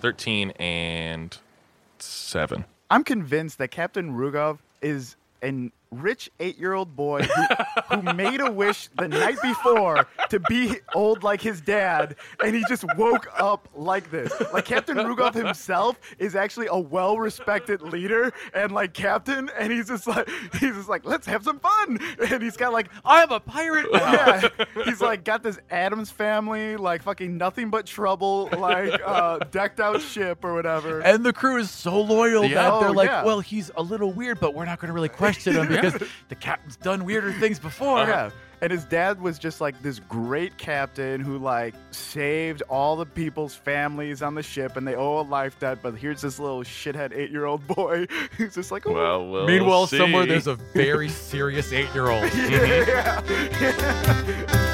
13 0.00 0.50
and 0.58 1.38
7 1.98 2.64
I'm 2.90 3.02
convinced 3.04 3.58
that 3.58 3.70
Captain 3.70 4.12
Rugov 4.14 4.58
is 4.82 5.16
in 5.42 5.72
rich 6.00 6.30
eight-year-old 6.40 6.94
boy 6.96 7.22
who, 7.22 7.96
who 7.96 8.12
made 8.14 8.40
a 8.40 8.50
wish 8.50 8.88
the 8.98 9.08
night 9.08 9.36
before 9.42 10.06
to 10.30 10.40
be 10.40 10.76
old 10.94 11.22
like 11.22 11.40
his 11.40 11.60
dad, 11.60 12.16
and 12.44 12.54
he 12.54 12.64
just 12.68 12.84
woke 12.96 13.28
up 13.38 13.68
like 13.74 14.10
this. 14.10 14.32
Like 14.52 14.64
Captain 14.64 14.96
Rugov 14.96 15.34
himself 15.34 15.98
is 16.18 16.34
actually 16.34 16.66
a 16.70 16.78
well-respected 16.78 17.82
leader 17.82 18.32
and 18.54 18.72
like 18.72 18.94
captain, 18.94 19.50
and 19.58 19.72
he's 19.72 19.88
just 19.88 20.06
like 20.06 20.28
he's 20.54 20.74
just 20.74 20.88
like 20.88 21.04
let's 21.04 21.26
have 21.26 21.44
some 21.44 21.58
fun, 21.60 21.98
and 22.30 22.42
he's 22.42 22.56
got 22.56 22.72
like 22.72 22.88
I'm 23.04 23.30
a 23.30 23.40
pirate 23.40 23.92
now. 23.92 24.00
yeah, 24.12 24.48
he's 24.84 25.00
like 25.00 25.24
got 25.24 25.42
this 25.42 25.58
Addams 25.70 26.10
family, 26.10 26.76
like 26.76 27.02
fucking 27.02 27.36
nothing 27.36 27.70
but 27.70 27.86
trouble, 27.86 28.48
like 28.56 29.00
uh, 29.04 29.38
decked 29.50 29.80
out 29.80 30.00
ship 30.00 30.44
or 30.44 30.54
whatever. 30.54 31.00
And 31.00 31.24
the 31.24 31.32
crew 31.32 31.56
is 31.58 31.70
so 31.70 32.00
loyal 32.00 32.44
Yeah. 32.44 32.70
that 32.70 32.80
they're 32.80 32.88
Oh, 32.88 32.92
like, 32.92 33.08
yeah. 33.08 33.24
well, 33.24 33.40
he's 33.40 33.70
a 33.76 33.82
little 33.82 34.12
weird, 34.12 34.40
but 34.40 34.54
we're 34.54 34.64
not 34.64 34.78
going 34.80 34.88
to 34.88 34.92
really 34.92 35.08
question 35.08 35.54
him 35.54 35.66
because 35.92 36.08
the 36.28 36.34
captain's 36.34 36.76
done 36.76 37.04
weirder 37.04 37.32
things 37.32 37.58
before. 37.58 37.98
yeah. 38.00 38.30
And 38.60 38.70
his 38.72 38.84
dad 38.84 39.20
was 39.20 39.38
just 39.38 39.60
like 39.60 39.82
this 39.82 39.98
great 40.08 40.56
captain 40.56 41.20
who 41.20 41.36
like 41.36 41.74
saved 41.90 42.62
all 42.70 42.96
the 42.96 43.04
people's 43.04 43.54
families 43.54 44.22
on 44.22 44.34
the 44.34 44.42
ship 44.42 44.76
and 44.78 44.88
they 44.88 44.94
owe 44.94 45.20
a 45.20 45.22
life 45.22 45.58
debt, 45.58 45.80
but 45.82 45.94
here's 45.96 46.22
this 46.22 46.38
little 46.38 46.62
shithead 46.62 47.12
eight 47.14 47.30
year 47.30 47.44
old 47.44 47.66
boy 47.66 48.06
who's 48.38 48.54
just 48.54 48.70
like, 48.72 48.86
oh, 48.86 48.92
Well, 48.92 49.28
we'll 49.28 49.46
Meanwhile, 49.46 49.88
see. 49.88 49.98
somewhere 49.98 50.24
there's 50.24 50.46
a 50.46 50.54
very 50.54 51.10
serious 51.10 51.72
eight 51.72 51.92
year 51.92 52.08
old. 52.08 52.32
yeah. 52.34 53.20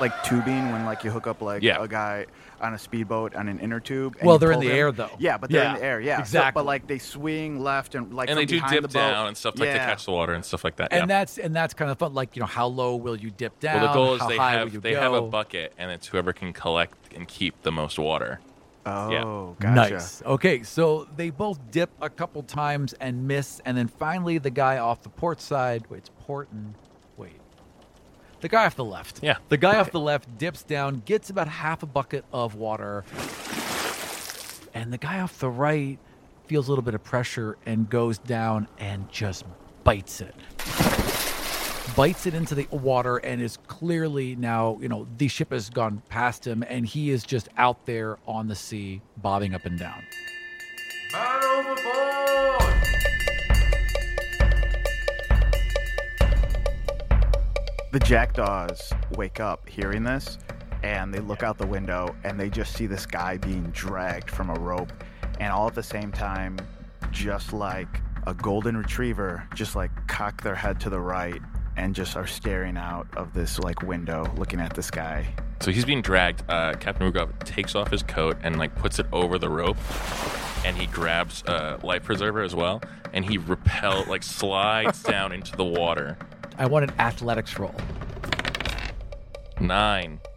like 0.00 0.22
tubing 0.24 0.70
when 0.72 0.84
like 0.84 1.04
you 1.04 1.10
hook 1.10 1.26
up 1.26 1.40
like 1.42 1.62
Yeah. 1.62 1.82
a 1.82 1.88
guy 1.88 2.26
on 2.60 2.74
a 2.74 2.78
speedboat 2.78 3.34
on 3.36 3.48
an 3.48 3.60
inner 3.60 3.78
tube. 3.80 4.16
and 4.18 4.26
Well, 4.26 4.38
they're 4.38 4.50
in 4.52 4.60
the 4.60 4.66
them- 4.68 4.76
air, 4.76 4.90
though. 4.92 5.10
Yeah, 5.18 5.38
but 5.38 5.50
they're 5.50 5.62
Yeah, 5.62 5.74
in 5.74 5.80
the 5.80 5.84
air. 5.84 6.00
Yeah, 6.00 6.16
So- 6.16 6.20
exactly. 6.22 6.60
but 6.60 6.66
like 6.66 6.86
they 6.88 6.98
swing 6.98 7.60
left 7.62 7.94
and 7.94 8.12
like 8.12 8.28
and 8.28 8.36
from 8.36 8.42
they 8.42 8.46
do 8.46 8.60
dip 8.68 8.82
the 8.82 8.88
down 8.88 9.28
and 9.28 9.36
stuff 9.36 9.58
like 9.58 9.70
to 9.72 9.78
catch 9.78 10.04
the 10.06 10.10
water 10.12 10.32
and 10.34 10.44
stuff 10.44 10.64
like 10.64 10.76
that. 10.76 10.92
And 10.92 11.02
yeah. 11.02 11.06
that's 11.06 11.38
and 11.38 11.54
that's 11.54 11.74
kind 11.74 11.90
of 11.90 11.98
fun. 11.98 12.14
Like 12.14 12.34
you 12.36 12.40
know, 12.40 12.46
how 12.46 12.66
low 12.66 12.96
will 12.96 13.16
you 13.16 13.30
dip 13.30 13.58
down? 13.60 13.80
well, 13.80 13.88
the 13.88 13.94
goal 13.94 14.14
is 14.14 14.20
how 14.22 14.28
they 14.28 14.36
high 14.36 14.52
have 14.52 14.82
they 14.82 14.94
have 14.94 15.12
a 15.12 15.22
bucket, 15.22 15.72
and 15.78 15.90
it's 15.90 16.08
whoever 16.08 16.32
can 16.32 16.52
collect 16.52 16.96
and 17.14 17.28
keep 17.28 17.62
the 17.62 17.70
most 17.72 17.98
water. 17.98 18.40
Oh, 18.86 19.54
gotcha. 19.60 19.74
Nice. 19.94 20.22
Okay, 20.24 20.62
so 20.62 21.06
they 21.14 21.28
both 21.28 21.58
dip 21.70 21.90
a 22.00 22.08
couple 22.08 22.42
times 22.42 22.94
and 22.94 23.28
miss, 23.28 23.60
and 23.66 23.76
then 23.76 23.86
finally 23.86 24.38
the 24.38 24.48
guy 24.50 24.78
off 24.78 25.02
the 25.02 25.10
port 25.10 25.42
side. 25.42 25.84
Wait, 25.90 25.98
it's 25.98 26.10
port 26.26 26.48
and 26.50 26.74
wait. 26.74 26.87
The 28.40 28.48
guy 28.48 28.66
off 28.66 28.76
the 28.76 28.84
left. 28.84 29.20
Yeah. 29.22 29.38
The 29.48 29.56
guy 29.56 29.78
off 29.78 29.90
the 29.90 30.00
left 30.00 30.38
dips 30.38 30.62
down, 30.62 31.02
gets 31.04 31.30
about 31.30 31.48
half 31.48 31.82
a 31.82 31.86
bucket 31.86 32.24
of 32.32 32.54
water, 32.54 33.04
and 34.74 34.92
the 34.92 34.98
guy 34.98 35.20
off 35.20 35.38
the 35.40 35.50
right 35.50 35.98
feels 36.46 36.68
a 36.68 36.70
little 36.70 36.82
bit 36.84 36.94
of 36.94 37.02
pressure 37.02 37.56
and 37.66 37.90
goes 37.90 38.18
down 38.18 38.68
and 38.78 39.08
just 39.10 39.44
bites 39.84 40.20
it. 40.20 40.34
Bites 41.96 42.26
it 42.26 42.34
into 42.34 42.54
the 42.54 42.68
water 42.70 43.16
and 43.16 43.42
is 43.42 43.58
clearly 43.66 44.36
now, 44.36 44.78
you 44.80 44.88
know, 44.88 45.08
the 45.16 45.26
ship 45.26 45.50
has 45.50 45.68
gone 45.68 46.00
past 46.08 46.46
him 46.46 46.62
and 46.68 46.86
he 46.86 47.10
is 47.10 47.24
just 47.24 47.48
out 47.56 47.86
there 47.86 48.18
on 48.26 48.46
the 48.46 48.54
sea, 48.54 49.02
bobbing 49.16 49.52
up 49.52 49.64
and 49.64 49.78
down. 49.78 50.04
The 57.90 58.00
jackdaws 58.00 58.92
wake 59.16 59.40
up 59.40 59.66
hearing 59.66 60.04
this 60.04 60.36
and 60.82 61.12
they 61.12 61.20
look 61.20 61.42
out 61.42 61.56
the 61.56 61.66
window 61.66 62.14
and 62.22 62.38
they 62.38 62.50
just 62.50 62.74
see 62.74 62.86
this 62.86 63.06
guy 63.06 63.38
being 63.38 63.64
dragged 63.70 64.30
from 64.30 64.50
a 64.50 64.54
rope 64.60 64.92
and 65.40 65.50
all 65.50 65.66
at 65.68 65.74
the 65.74 65.82
same 65.82 66.12
time 66.12 66.58
just 67.10 67.54
like 67.54 67.88
a 68.26 68.34
golden 68.34 68.76
retriever 68.76 69.42
just 69.54 69.74
like 69.74 69.90
cock 70.06 70.42
their 70.42 70.54
head 70.54 70.78
to 70.80 70.90
the 70.90 71.00
right 71.00 71.40
and 71.78 71.94
just 71.94 72.14
are 72.14 72.26
staring 72.26 72.76
out 72.76 73.08
of 73.16 73.32
this 73.32 73.58
like 73.58 73.80
window 73.82 74.30
looking 74.36 74.60
at 74.60 74.74
this 74.74 74.90
guy 74.90 75.26
So 75.60 75.70
he's 75.70 75.86
being 75.86 76.02
dragged. 76.02 76.42
Uh, 76.48 76.74
Captain 76.74 77.10
Rugov 77.10 77.36
takes 77.44 77.74
off 77.74 77.90
his 77.90 78.02
coat 78.02 78.36
and 78.42 78.58
like 78.58 78.74
puts 78.76 78.98
it 78.98 79.06
over 79.12 79.38
the 79.38 79.48
rope, 79.48 79.76
and 80.64 80.76
he 80.76 80.86
grabs 80.86 81.42
a 81.46 81.80
life 81.82 82.04
preserver 82.04 82.42
as 82.42 82.54
well, 82.54 82.80
and 83.12 83.24
he 83.24 83.38
repel 83.38 84.04
like 84.08 84.22
slides 84.22 85.02
down 85.14 85.32
into 85.32 85.56
the 85.56 85.64
water. 85.64 86.16
I 86.58 86.66
want 86.66 86.90
an 86.90 87.00
athletics 87.00 87.58
roll. 87.58 87.74
Nine. 89.60 90.20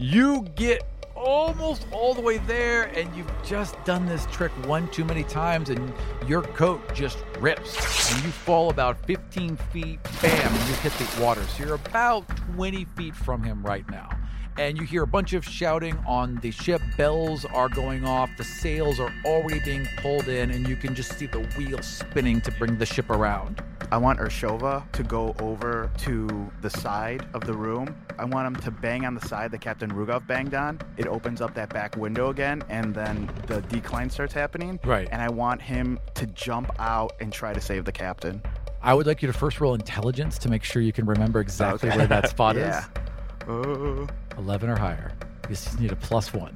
You 0.00 0.46
get 0.54 0.86
almost 1.16 1.86
all 1.90 2.14
the 2.14 2.20
way 2.20 2.38
there, 2.38 2.84
and 2.96 3.12
you've 3.16 3.30
just 3.44 3.82
done 3.84 4.06
this 4.06 4.26
trick 4.26 4.52
one 4.66 4.88
too 4.88 5.04
many 5.04 5.24
times, 5.24 5.70
and 5.70 5.92
your 6.26 6.42
coat 6.42 6.80
just 6.94 7.18
rips, 7.40 8.14
and 8.14 8.24
you 8.24 8.30
fall 8.30 8.70
about 8.70 9.04
15 9.06 9.56
feet, 9.72 9.98
bam, 10.22 10.54
and 10.54 10.68
you 10.68 10.74
hit 10.76 10.92
the 10.92 11.20
water. 11.20 11.42
So 11.42 11.64
you're 11.64 11.74
about 11.74 12.24
20 12.54 12.84
feet 12.96 13.16
from 13.16 13.42
him 13.42 13.62
right 13.64 13.88
now. 13.90 14.08
And 14.56 14.78
you 14.78 14.84
hear 14.84 15.02
a 15.02 15.06
bunch 15.08 15.32
of 15.32 15.44
shouting 15.44 15.98
on 16.06 16.36
the 16.36 16.52
ship. 16.52 16.80
Bells 16.96 17.44
are 17.44 17.68
going 17.68 18.04
off. 18.04 18.30
The 18.36 18.44
sails 18.44 19.00
are 19.00 19.12
already 19.24 19.60
being 19.60 19.86
pulled 19.98 20.28
in, 20.28 20.50
and 20.50 20.68
you 20.68 20.76
can 20.76 20.94
just 20.94 21.18
see 21.18 21.26
the 21.26 21.40
wheels 21.56 21.86
spinning 21.86 22.40
to 22.42 22.52
bring 22.52 22.78
the 22.78 22.86
ship 22.86 23.10
around. 23.10 23.62
I 23.90 23.96
want 23.96 24.18
Urshova 24.18 24.90
to 24.92 25.02
go 25.02 25.34
over 25.40 25.90
to 25.98 26.50
the 26.60 26.68
side 26.68 27.26
of 27.32 27.44
the 27.46 27.54
room. 27.54 27.96
I 28.18 28.26
want 28.26 28.46
him 28.46 28.62
to 28.64 28.70
bang 28.70 29.06
on 29.06 29.14
the 29.14 29.26
side 29.26 29.50
that 29.52 29.62
Captain 29.62 29.90
Rugov 29.90 30.26
banged 30.26 30.52
on. 30.54 30.78
It 30.98 31.06
opens 31.06 31.40
up 31.40 31.54
that 31.54 31.70
back 31.70 31.96
window 31.96 32.28
again, 32.28 32.62
and 32.68 32.94
then 32.94 33.30
the 33.46 33.62
decline 33.62 34.10
starts 34.10 34.34
happening. 34.34 34.78
Right. 34.84 35.08
And 35.10 35.22
I 35.22 35.30
want 35.30 35.62
him 35.62 35.98
to 36.16 36.26
jump 36.26 36.70
out 36.78 37.14
and 37.20 37.32
try 37.32 37.54
to 37.54 37.60
save 37.62 37.86
the 37.86 37.92
captain. 37.92 38.42
I 38.82 38.92
would 38.92 39.06
like 39.06 39.22
you 39.22 39.26
to 39.26 39.32
first 39.32 39.58
roll 39.58 39.74
intelligence 39.74 40.36
to 40.40 40.50
make 40.50 40.64
sure 40.64 40.82
you 40.82 40.92
can 40.92 41.06
remember 41.06 41.40
exactly 41.40 41.88
Okay. 41.88 41.96
where 41.98 42.06
that 42.08 42.28
spot 42.28 42.56
yeah. 42.56 42.80
is. 42.80 43.48
Uh, 43.48 44.06
11 44.36 44.68
or 44.68 44.76
higher. 44.76 45.12
You 45.48 45.54
just 45.54 45.80
need 45.80 45.92
a 45.92 45.96
plus 45.96 46.34
one. 46.34 46.54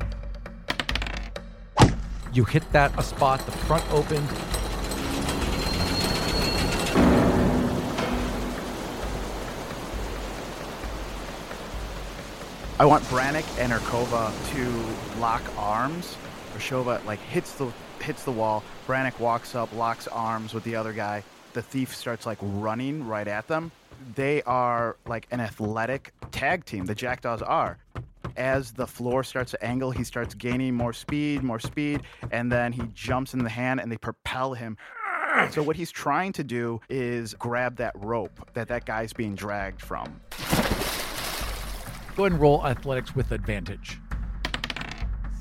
You 2.34 2.44
hit 2.44 2.70
that 2.72 2.96
a 2.98 3.02
spot, 3.02 3.44
the 3.46 3.52
front 3.52 3.90
opened. 3.90 4.28
I 12.82 12.84
want 12.84 13.04
Brannick 13.04 13.46
and 13.60 13.72
Erkova 13.72 14.32
to 14.54 15.20
lock 15.20 15.40
arms. 15.56 16.16
Urshova 16.56 17.04
like 17.04 17.20
hits 17.20 17.52
the 17.52 17.70
hits 18.00 18.24
the 18.24 18.32
wall. 18.32 18.64
Brannick 18.88 19.20
walks 19.20 19.54
up, 19.54 19.72
locks 19.72 20.08
arms 20.08 20.52
with 20.52 20.64
the 20.64 20.74
other 20.74 20.92
guy. 20.92 21.22
The 21.52 21.62
thief 21.62 21.94
starts 21.94 22.26
like 22.26 22.38
running 22.42 23.06
right 23.06 23.28
at 23.28 23.46
them. 23.46 23.70
They 24.16 24.42
are 24.42 24.96
like 25.06 25.28
an 25.30 25.38
athletic 25.38 26.12
tag 26.32 26.64
team. 26.64 26.84
The 26.84 26.96
Jackdaws 26.96 27.40
are. 27.40 27.78
As 28.36 28.72
the 28.72 28.88
floor 28.88 29.22
starts 29.22 29.52
to 29.52 29.64
angle, 29.64 29.92
he 29.92 30.02
starts 30.02 30.34
gaining 30.34 30.74
more 30.74 30.92
speed, 30.92 31.44
more 31.44 31.60
speed, 31.60 32.00
and 32.32 32.50
then 32.50 32.72
he 32.72 32.82
jumps 32.94 33.32
in 33.32 33.44
the 33.44 33.48
hand 33.48 33.78
and 33.78 33.92
they 33.92 33.96
propel 33.96 34.54
him. 34.54 34.76
So 35.52 35.62
what 35.62 35.76
he's 35.76 35.92
trying 35.92 36.32
to 36.32 36.42
do 36.42 36.80
is 36.90 37.34
grab 37.34 37.76
that 37.76 37.92
rope 37.94 38.50
that 38.54 38.66
that 38.66 38.86
guy's 38.86 39.12
being 39.12 39.36
dragged 39.36 39.80
from. 39.80 40.20
Go 42.16 42.24
ahead 42.24 42.32
and 42.32 42.40
roll 42.40 42.66
athletics 42.66 43.14
with 43.14 43.32
advantage. 43.32 43.98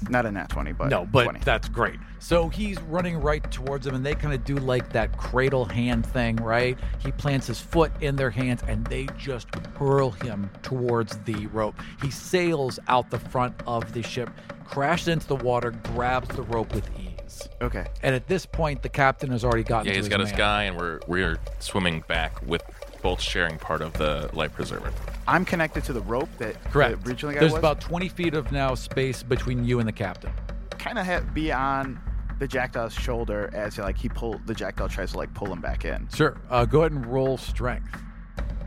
Not 0.09 0.25
a 0.25 0.31
nat 0.31 0.49
20, 0.49 0.73
but 0.73 0.89
no, 0.89 1.05
but 1.05 1.25
20. 1.25 1.39
that's 1.41 1.69
great. 1.69 1.99
So 2.19 2.49
he's 2.49 2.79
running 2.83 3.17
right 3.19 3.49
towards 3.51 3.85
them, 3.85 3.93
and 3.93 4.05
they 4.05 4.15
kind 4.15 4.33
of 4.33 4.43
do 4.43 4.55
like 4.55 4.91
that 4.93 5.17
cradle 5.17 5.65
hand 5.65 6.05
thing, 6.05 6.37
right? 6.37 6.77
He 6.99 7.11
plants 7.11 7.47
his 7.47 7.59
foot 7.59 7.91
in 8.01 8.15
their 8.15 8.31
hands, 8.31 8.63
and 8.67 8.85
they 8.87 9.07
just 9.17 9.53
hurl 9.77 10.11
him 10.11 10.49
towards 10.63 11.17
the 11.19 11.47
rope. 11.47 11.75
He 12.01 12.09
sails 12.09 12.79
out 12.87 13.09
the 13.11 13.19
front 13.19 13.55
of 13.67 13.93
the 13.93 14.01
ship, 14.01 14.29
crashes 14.65 15.09
into 15.09 15.27
the 15.27 15.35
water, 15.35 15.71
grabs 15.71 16.29
the 16.35 16.43
rope 16.43 16.73
with 16.73 16.89
ease. 16.99 17.47
Okay. 17.61 17.85
And 18.01 18.15
at 18.15 18.27
this 18.27 18.45
point, 18.45 18.81
the 18.81 18.89
captain 18.89 19.29
has 19.31 19.43
already 19.43 19.63
gotten. 19.63 19.87
Yeah, 19.87 19.93
to 19.93 19.99
he's 19.99 20.09
got 20.09 20.19
his 20.19 20.31
guy, 20.31 20.63
and 20.63 20.77
we're 20.77 20.99
we're 21.07 21.37
swimming 21.59 22.03
back 22.07 22.41
with 22.45 22.63
both 23.01 23.21
sharing 23.21 23.57
part 23.57 23.81
of 23.81 23.93
the 23.93 24.29
life 24.33 24.53
preserver. 24.53 24.91
I'm 25.27 25.45
connected 25.45 25.83
to 25.85 25.93
the 25.93 26.01
rope 26.01 26.29
that 26.39 26.61
Correct. 26.71 27.03
the 27.03 27.09
original 27.09 27.33
guy 27.33 27.39
There's 27.39 27.51
was. 27.53 27.59
about 27.59 27.81
20 27.81 28.09
feet 28.09 28.33
of 28.33 28.51
now 28.51 28.75
space 28.75 29.23
between 29.23 29.63
you 29.65 29.79
and 29.79 29.87
the 29.87 29.91
captain. 29.93 30.31
kind 30.77 30.97
of 30.99 31.05
ha- 31.05 31.21
be 31.33 31.51
on 31.51 31.99
the 32.39 32.47
jackdaw's 32.47 32.93
shoulder 32.93 33.51
as 33.53 33.77
like 33.77 33.95
he 33.97 34.09
pull 34.09 34.41
the 34.47 34.53
jackdaw 34.55 34.87
tries 34.87 35.11
to 35.11 35.17
like 35.17 35.31
pull 35.35 35.51
him 35.51 35.61
back 35.61 35.85
in. 35.85 36.07
Sure. 36.13 36.37
Uh, 36.49 36.65
go 36.65 36.79
ahead 36.79 36.91
and 36.91 37.05
roll 37.05 37.37
strength 37.37 37.99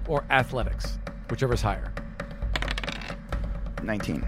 or 0.07 0.25
athletics, 0.31 0.99
whichever's 1.29 1.61
higher. 1.63 1.93
19. 3.83 4.21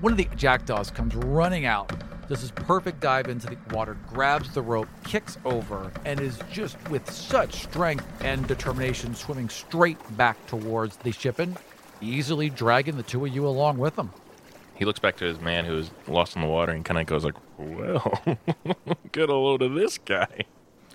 One 0.00 0.12
of 0.12 0.18
the 0.18 0.28
jackdaws 0.36 0.90
comes 0.90 1.14
running 1.14 1.66
out, 1.66 1.92
does 2.30 2.42
his 2.42 2.52
perfect 2.52 3.00
dive 3.00 3.26
into 3.26 3.48
the 3.48 3.58
water, 3.74 3.96
grabs 4.08 4.54
the 4.54 4.62
rope, 4.62 4.88
kicks 5.02 5.36
over, 5.44 5.90
and 6.04 6.20
is 6.20 6.38
just 6.50 6.76
with 6.88 7.10
such 7.10 7.64
strength 7.64 8.06
and 8.20 8.46
determination 8.46 9.16
swimming 9.16 9.48
straight 9.48 9.98
back 10.16 10.46
towards 10.46 10.96
the 10.98 11.10
shipping, 11.10 11.56
easily 12.00 12.48
dragging 12.48 12.96
the 12.96 13.02
two 13.02 13.26
of 13.26 13.34
you 13.34 13.44
along 13.48 13.78
with 13.78 13.98
him. 13.98 14.10
He 14.76 14.84
looks 14.84 15.00
back 15.00 15.16
to 15.16 15.24
his 15.24 15.40
man 15.40 15.64
who's 15.64 15.90
lost 16.06 16.36
in 16.36 16.42
the 16.42 16.48
water 16.48 16.70
and 16.70 16.84
kind 16.84 17.00
of 17.00 17.06
goes 17.06 17.24
like, 17.24 17.34
"Well, 17.58 18.22
get 19.12 19.28
a 19.28 19.34
load 19.34 19.60
of 19.60 19.74
this 19.74 19.98
guy." 19.98 20.44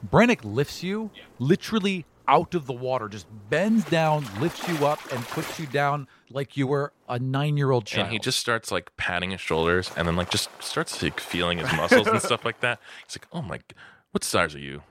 Brannick 0.09 0.39
lifts 0.43 0.83
you 0.83 1.11
literally 1.37 2.05
out 2.27 2.55
of 2.55 2.65
the 2.65 2.73
water, 2.73 3.07
just 3.09 3.27
bends 3.49 3.83
down, 3.85 4.25
lifts 4.39 4.67
you 4.67 4.85
up, 4.85 4.99
and 5.11 5.23
puts 5.27 5.59
you 5.59 5.65
down 5.67 6.07
like 6.29 6.57
you 6.57 6.67
were 6.67 6.91
a 7.07 7.19
nine-year-old 7.19 7.85
child. 7.85 8.05
And 8.05 8.13
he 8.13 8.19
just 8.19 8.39
starts 8.39 8.71
like 8.71 8.95
patting 8.97 9.31
his 9.31 9.41
shoulders 9.41 9.91
and 9.95 10.07
then 10.07 10.15
like 10.15 10.29
just 10.29 10.49
starts 10.61 11.01
like 11.01 11.19
feeling 11.19 11.57
his 11.59 11.71
muscles 11.73 12.07
and 12.07 12.21
stuff 12.29 12.43
like 12.45 12.59
that. 12.61 12.79
He's 13.07 13.17
like, 13.17 13.27
"Oh 13.31 13.41
my, 13.41 13.57
g- 13.57 13.63
what 14.11 14.23
size 14.23 14.55
are 14.55 14.59
you? 14.59 14.81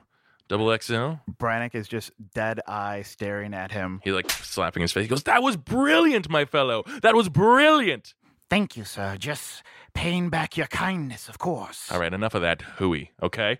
Double 0.47 0.75
XL?" 0.77 1.13
Brannick 1.39 1.75
is 1.75 1.87
just 1.87 2.11
dead 2.33 2.61
eye 2.67 3.01
staring 3.01 3.53
at 3.53 3.71
him. 3.71 4.01
He 4.03 4.11
like 4.11 4.29
slapping 4.29 4.81
his 4.81 4.91
face. 4.91 5.03
He 5.03 5.09
goes, 5.09 5.23
"That 5.23 5.41
was 5.43 5.57
brilliant, 5.57 6.29
my 6.29 6.45
fellow. 6.45 6.83
That 7.01 7.15
was 7.15 7.29
brilliant." 7.29 8.13
Thank 8.49 8.77
you, 8.77 8.83
sir. 8.85 9.17
Just 9.17 9.63
paying 9.95 10.29
back 10.29 10.55
your 10.55 10.67
kindness, 10.67 11.27
of 11.27 11.39
course. 11.39 11.91
All 11.91 11.99
right, 11.99 12.13
enough 12.13 12.35
of 12.35 12.43
that 12.43 12.61
hooey, 12.61 13.11
okay? 13.23 13.59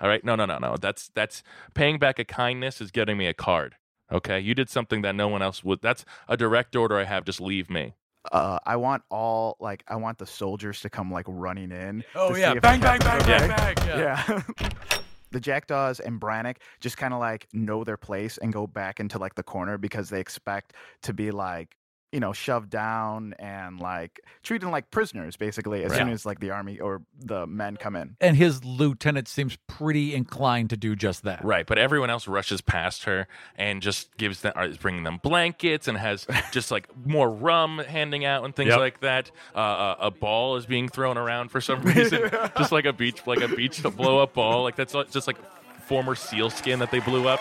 All 0.00 0.08
right, 0.08 0.24
no, 0.24 0.34
no, 0.34 0.44
no, 0.44 0.58
no. 0.58 0.76
That's 0.80 1.10
that's 1.14 1.42
paying 1.74 1.98
back 1.98 2.18
a 2.18 2.24
kindness 2.24 2.80
is 2.80 2.90
getting 2.90 3.16
me 3.16 3.26
a 3.26 3.34
card. 3.34 3.76
Okay, 4.12 4.38
you 4.40 4.54
did 4.54 4.68
something 4.68 5.02
that 5.02 5.14
no 5.14 5.28
one 5.28 5.42
else 5.42 5.64
would. 5.64 5.80
That's 5.82 6.04
a 6.28 6.36
direct 6.36 6.76
order 6.76 6.98
I 6.98 7.04
have. 7.04 7.24
Just 7.24 7.40
leave 7.40 7.70
me. 7.70 7.94
Uh, 8.32 8.58
I 8.64 8.76
want 8.76 9.02
all 9.10 9.56
like 9.60 9.84
I 9.86 9.96
want 9.96 10.18
the 10.18 10.26
soldiers 10.26 10.80
to 10.80 10.90
come 10.90 11.10
like 11.10 11.26
running 11.28 11.70
in. 11.70 12.04
Oh 12.14 12.34
yeah, 12.34 12.52
see 12.52 12.56
if 12.56 12.62
bang, 12.62 12.80
the 12.80 12.86
bang, 12.86 12.98
bang, 13.00 13.48
bang, 13.48 13.74
bang. 13.74 13.86
Yeah. 13.86 14.40
Yeah. 14.60 14.70
the 15.34 15.40
jackdaws 15.40 16.00
and 16.00 16.20
Brannick 16.20 16.56
just 16.80 16.96
kind 16.96 17.12
of 17.12 17.20
like 17.20 17.48
know 17.52 17.84
their 17.84 17.96
place 17.96 18.38
and 18.38 18.52
go 18.52 18.66
back 18.66 19.00
into 19.00 19.18
like 19.18 19.34
the 19.34 19.42
corner 19.42 19.76
because 19.76 20.08
they 20.08 20.20
expect 20.20 20.72
to 21.02 21.12
be 21.12 21.30
like 21.30 21.76
you 22.14 22.20
know 22.20 22.32
shoved 22.32 22.70
down 22.70 23.34
and 23.40 23.80
like 23.80 24.20
treated 24.44 24.68
like 24.68 24.88
prisoners 24.92 25.36
basically 25.36 25.82
as 25.82 25.90
Right. 25.90 25.98
soon 25.98 26.08
as 26.10 26.24
like 26.24 26.38
the 26.38 26.50
army 26.52 26.78
or 26.78 27.02
the 27.18 27.44
men 27.46 27.76
come 27.76 27.96
in. 27.96 28.16
And 28.20 28.36
his 28.36 28.64
lieutenant 28.64 29.26
seems 29.26 29.58
pretty 29.66 30.14
inclined 30.14 30.70
to 30.70 30.76
do 30.76 30.94
just 30.94 31.24
that. 31.24 31.44
Right, 31.44 31.66
but 31.66 31.76
everyone 31.76 32.10
else 32.10 32.28
rushes 32.28 32.60
past 32.60 33.04
her 33.04 33.26
and 33.56 33.82
just 33.82 34.16
gives 34.16 34.42
them, 34.42 34.52
is 34.58 34.78
bringing 34.78 35.02
them 35.02 35.18
blankets 35.22 35.88
and 35.88 35.98
has 35.98 36.26
just 36.52 36.70
like 36.70 36.88
more 37.04 37.28
rum 37.28 37.78
handing 37.78 38.24
out 38.24 38.44
and 38.44 38.54
things 38.54 38.70
Yep. 38.70 38.78
like 38.78 39.00
that. 39.00 39.30
Uh, 39.54 39.58
uh, 39.58 39.96
a 39.98 40.10
ball 40.12 40.54
is 40.56 40.66
being 40.66 40.88
thrown 40.88 41.18
around 41.18 41.48
for 41.50 41.60
some 41.60 41.82
reason, 41.94 42.30
just 42.56 42.70
like 42.70 42.84
a 42.84 42.92
beach, 42.92 43.26
like 43.26 43.40
a 43.40 43.48
beach 43.48 43.82
to 43.82 43.90
blow 43.90 44.20
up 44.22 44.34
ball. 44.34 44.62
Like 44.62 44.76
that's 44.76 44.94
like- 44.94 45.10
just 45.10 45.26
like 45.26 45.36
former 45.82 46.14
seal 46.14 46.48
skin 46.48 46.78
that 46.78 46.90
they 46.92 47.00
blew 47.00 47.26
up. 47.28 47.40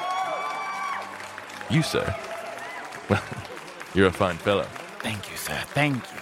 You 1.70 1.82
sir, 1.84 2.16
well, 3.10 3.22
you're 3.94 4.08
a 4.08 4.12
fine 4.12 4.38
fellow, 4.38 4.66
Thank 5.00 5.30
you, 5.30 5.36
sir. 5.38 5.60
Thank 5.74 5.96
you. 5.96 6.20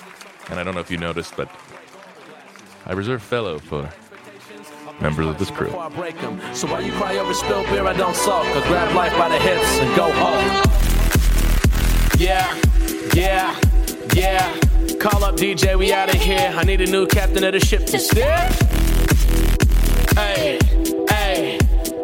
and 0.49 0.59
I 0.59 0.63
don't 0.63 0.73
know 0.73 0.81
if 0.81 0.89
you 0.89 0.97
noticed, 0.97 1.35
but 1.37 1.49
I 2.85 2.93
reserve 2.93 3.21
fellow 3.21 3.59
for 3.59 3.87
members 4.99 5.27
of 5.27 5.37
this 5.37 5.51
crew. 5.51 5.67
Before 5.67 5.83
I 5.83 5.89
break 5.89 6.21
'em. 6.23 6.41
So 6.55 6.67
while 6.67 6.81
you 6.81 6.91
cry 6.93 7.17
over 7.17 7.33
spilled 7.33 7.67
beer, 7.67 7.85
I 7.85 7.93
don't 7.93 8.15
sulk. 8.15 8.45
I 8.47 8.67
grab 8.67 8.93
life 8.95 9.15
by 9.17 9.29
the 9.29 9.37
hips 9.37 9.79
and 9.79 9.95
go 9.95 10.11
Hulk. 10.11 10.65
Yeah, 12.19 12.55
yeah, 13.13 13.55
yeah. 14.13 14.51
Call 14.99 15.23
up 15.23 15.35
DJ, 15.37 15.75
we 15.77 15.93
out 15.93 16.09
of 16.13 16.19
here. 16.21 16.53
I 16.55 16.63
need 16.63 16.81
a 16.81 16.87
new 16.87 17.05
captain 17.07 17.43
of 17.43 17.53
the 17.53 17.59
ship 17.59 17.85
to 17.87 17.99
steer. 17.99 18.49
Hey, 20.15 20.59
hey, 21.09 21.59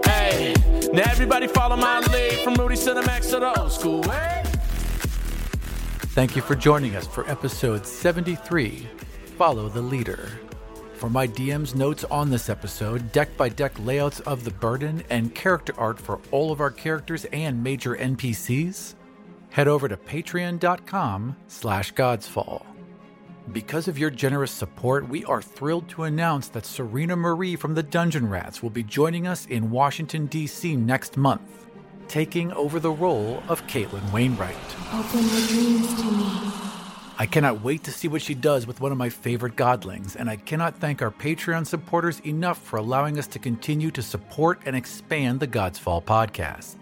hey. 0.06 0.54
Now 0.94 1.04
everybody 1.12 1.48
follow 1.48 1.76
my 1.76 2.00
lead 2.02 2.40
from 2.44 2.54
Rudy 2.56 2.76
Cinemax 2.76 3.30
to 3.32 3.40
the 3.40 3.60
old 3.60 3.72
school 3.72 4.02
way. 4.02 4.47
Thank 6.18 6.36
you 6.36 6.42
for 6.42 6.56
joining 6.56 6.96
us 6.96 7.06
for 7.06 7.30
episode 7.30 7.86
73 7.86 8.88
Follow 9.38 9.70
the 9.70 9.84
Leader. 9.84 10.32
For 10.96 11.12
my 11.12 11.28
DM's 11.28 11.76
notes 11.76 12.06
on 12.06 12.32
this 12.32 12.50
episode, 12.50 13.12
deck 13.12 13.38
by 13.38 13.50
deck 13.50 13.74
layouts 13.78 14.20
of 14.22 14.44
the 14.44 14.50
burden, 14.50 15.04
and 15.12 15.36
character 15.36 15.76
art 15.78 16.00
for 16.00 16.20
all 16.32 16.52
of 16.52 16.60
our 16.60 16.72
characters 16.72 17.26
and 17.26 17.64
major 17.64 17.96
NPCs, 17.96 18.96
head 19.52 19.68
over 19.68 19.88
to 19.88 19.96
patreon.com 19.96 21.38
slash 21.46 21.94
godsfall. 21.94 22.66
Because 23.52 23.88
of 23.88 24.00
your 24.00 24.10
generous 24.10 24.52
support, 24.52 25.08
we 25.08 25.24
are 25.26 25.44
thrilled 25.44 25.88
to 25.90 26.06
announce 26.06 26.48
that 26.48 26.66
Serena 26.66 27.16
Marie 27.16 27.56
from 27.56 27.76
the 27.76 27.84
Dungeon 27.84 28.28
Rats 28.28 28.64
will 28.64 28.72
be 28.72 28.82
joining 28.82 29.28
us 29.28 29.46
in 29.46 29.70
Washington, 29.70 30.26
D.C. 30.26 30.78
next 30.78 31.16
month, 31.16 31.67
taking 32.08 32.52
over 32.54 32.80
the 32.80 32.91
role 32.91 33.43
of 33.48 33.65
Caitlin 33.67 34.12
Wainwright. 34.12 34.56
Open 34.93 35.28
dreams 35.48 35.93
to 35.96 36.12
me. 36.12 36.48
I 37.20 37.26
cannot 37.26 37.63
wait 37.63 37.84
to 37.86 37.91
see 37.91 38.08
what 38.08 38.22
she 38.22 38.36
does 38.36 38.67
with 38.67 38.80
one 38.80 38.91
of 38.91 38.98
my 39.00 39.10
favorite 39.10 39.56
godlings, 39.56 40.15
and 40.15 40.30
I 40.30 40.36
cannot 40.36 40.78
thank 40.78 41.02
our 41.02 41.10
Patreon 41.10 41.65
supporters 41.65 42.20
enough 42.20 42.60
for 42.60 42.78
allowing 42.78 43.17
us 43.17 43.26
to 43.28 43.39
continue 43.39 43.89
to 43.91 44.02
support 44.04 44.62
and 44.67 44.76
expand 44.76 45.39
the 45.39 45.48
Godsfall 45.48 46.04
podcast. 46.04 46.76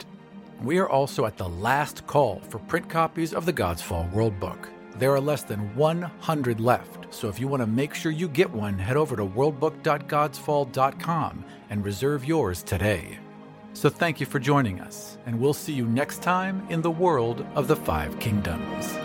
We 0.62 0.78
are 0.78 0.90
also 0.90 1.26
at 1.26 1.38
the 1.38 1.48
last 1.48 2.06
call 2.06 2.42
for 2.50 2.60
print 2.60 2.90
copies 2.90 3.34
of 3.34 3.46
the 3.46 3.54
Godsfall 3.54 4.12
World 4.12 4.38
Book. 4.40 4.68
There 4.98 5.14
are 5.14 5.22
less 5.22 5.44
than 5.44 5.74
100 5.76 6.60
left, 6.60 7.14
so 7.14 7.30
if 7.30 7.40
you 7.40 7.48
want 7.48 7.62
to 7.62 7.68
make 7.68 7.94
sure 7.94 8.12
you 8.12 8.28
get 8.28 8.52
one, 8.52 8.78
head 8.78 8.98
over 8.98 9.16
to 9.16 9.26
worldbook.godsfall.com 9.26 11.46
and 11.70 11.86
reserve 11.86 12.26
yours 12.26 12.62
today. 12.62 13.20
So 13.76 13.90
thank 13.90 14.22
you 14.22 14.26
for 14.26 14.40
joining 14.40 14.80
us, 14.80 15.18
and 15.26 15.38
we'll 15.38 15.54
see 15.54 15.74
you 15.74 15.86
next 15.86 16.24
time 16.24 16.66
in 16.70 16.82
the 16.82 16.90
world 16.90 17.46
of 17.56 17.68
the 17.68 17.76
Five 17.76 18.18
Kingdoms. 18.22 19.05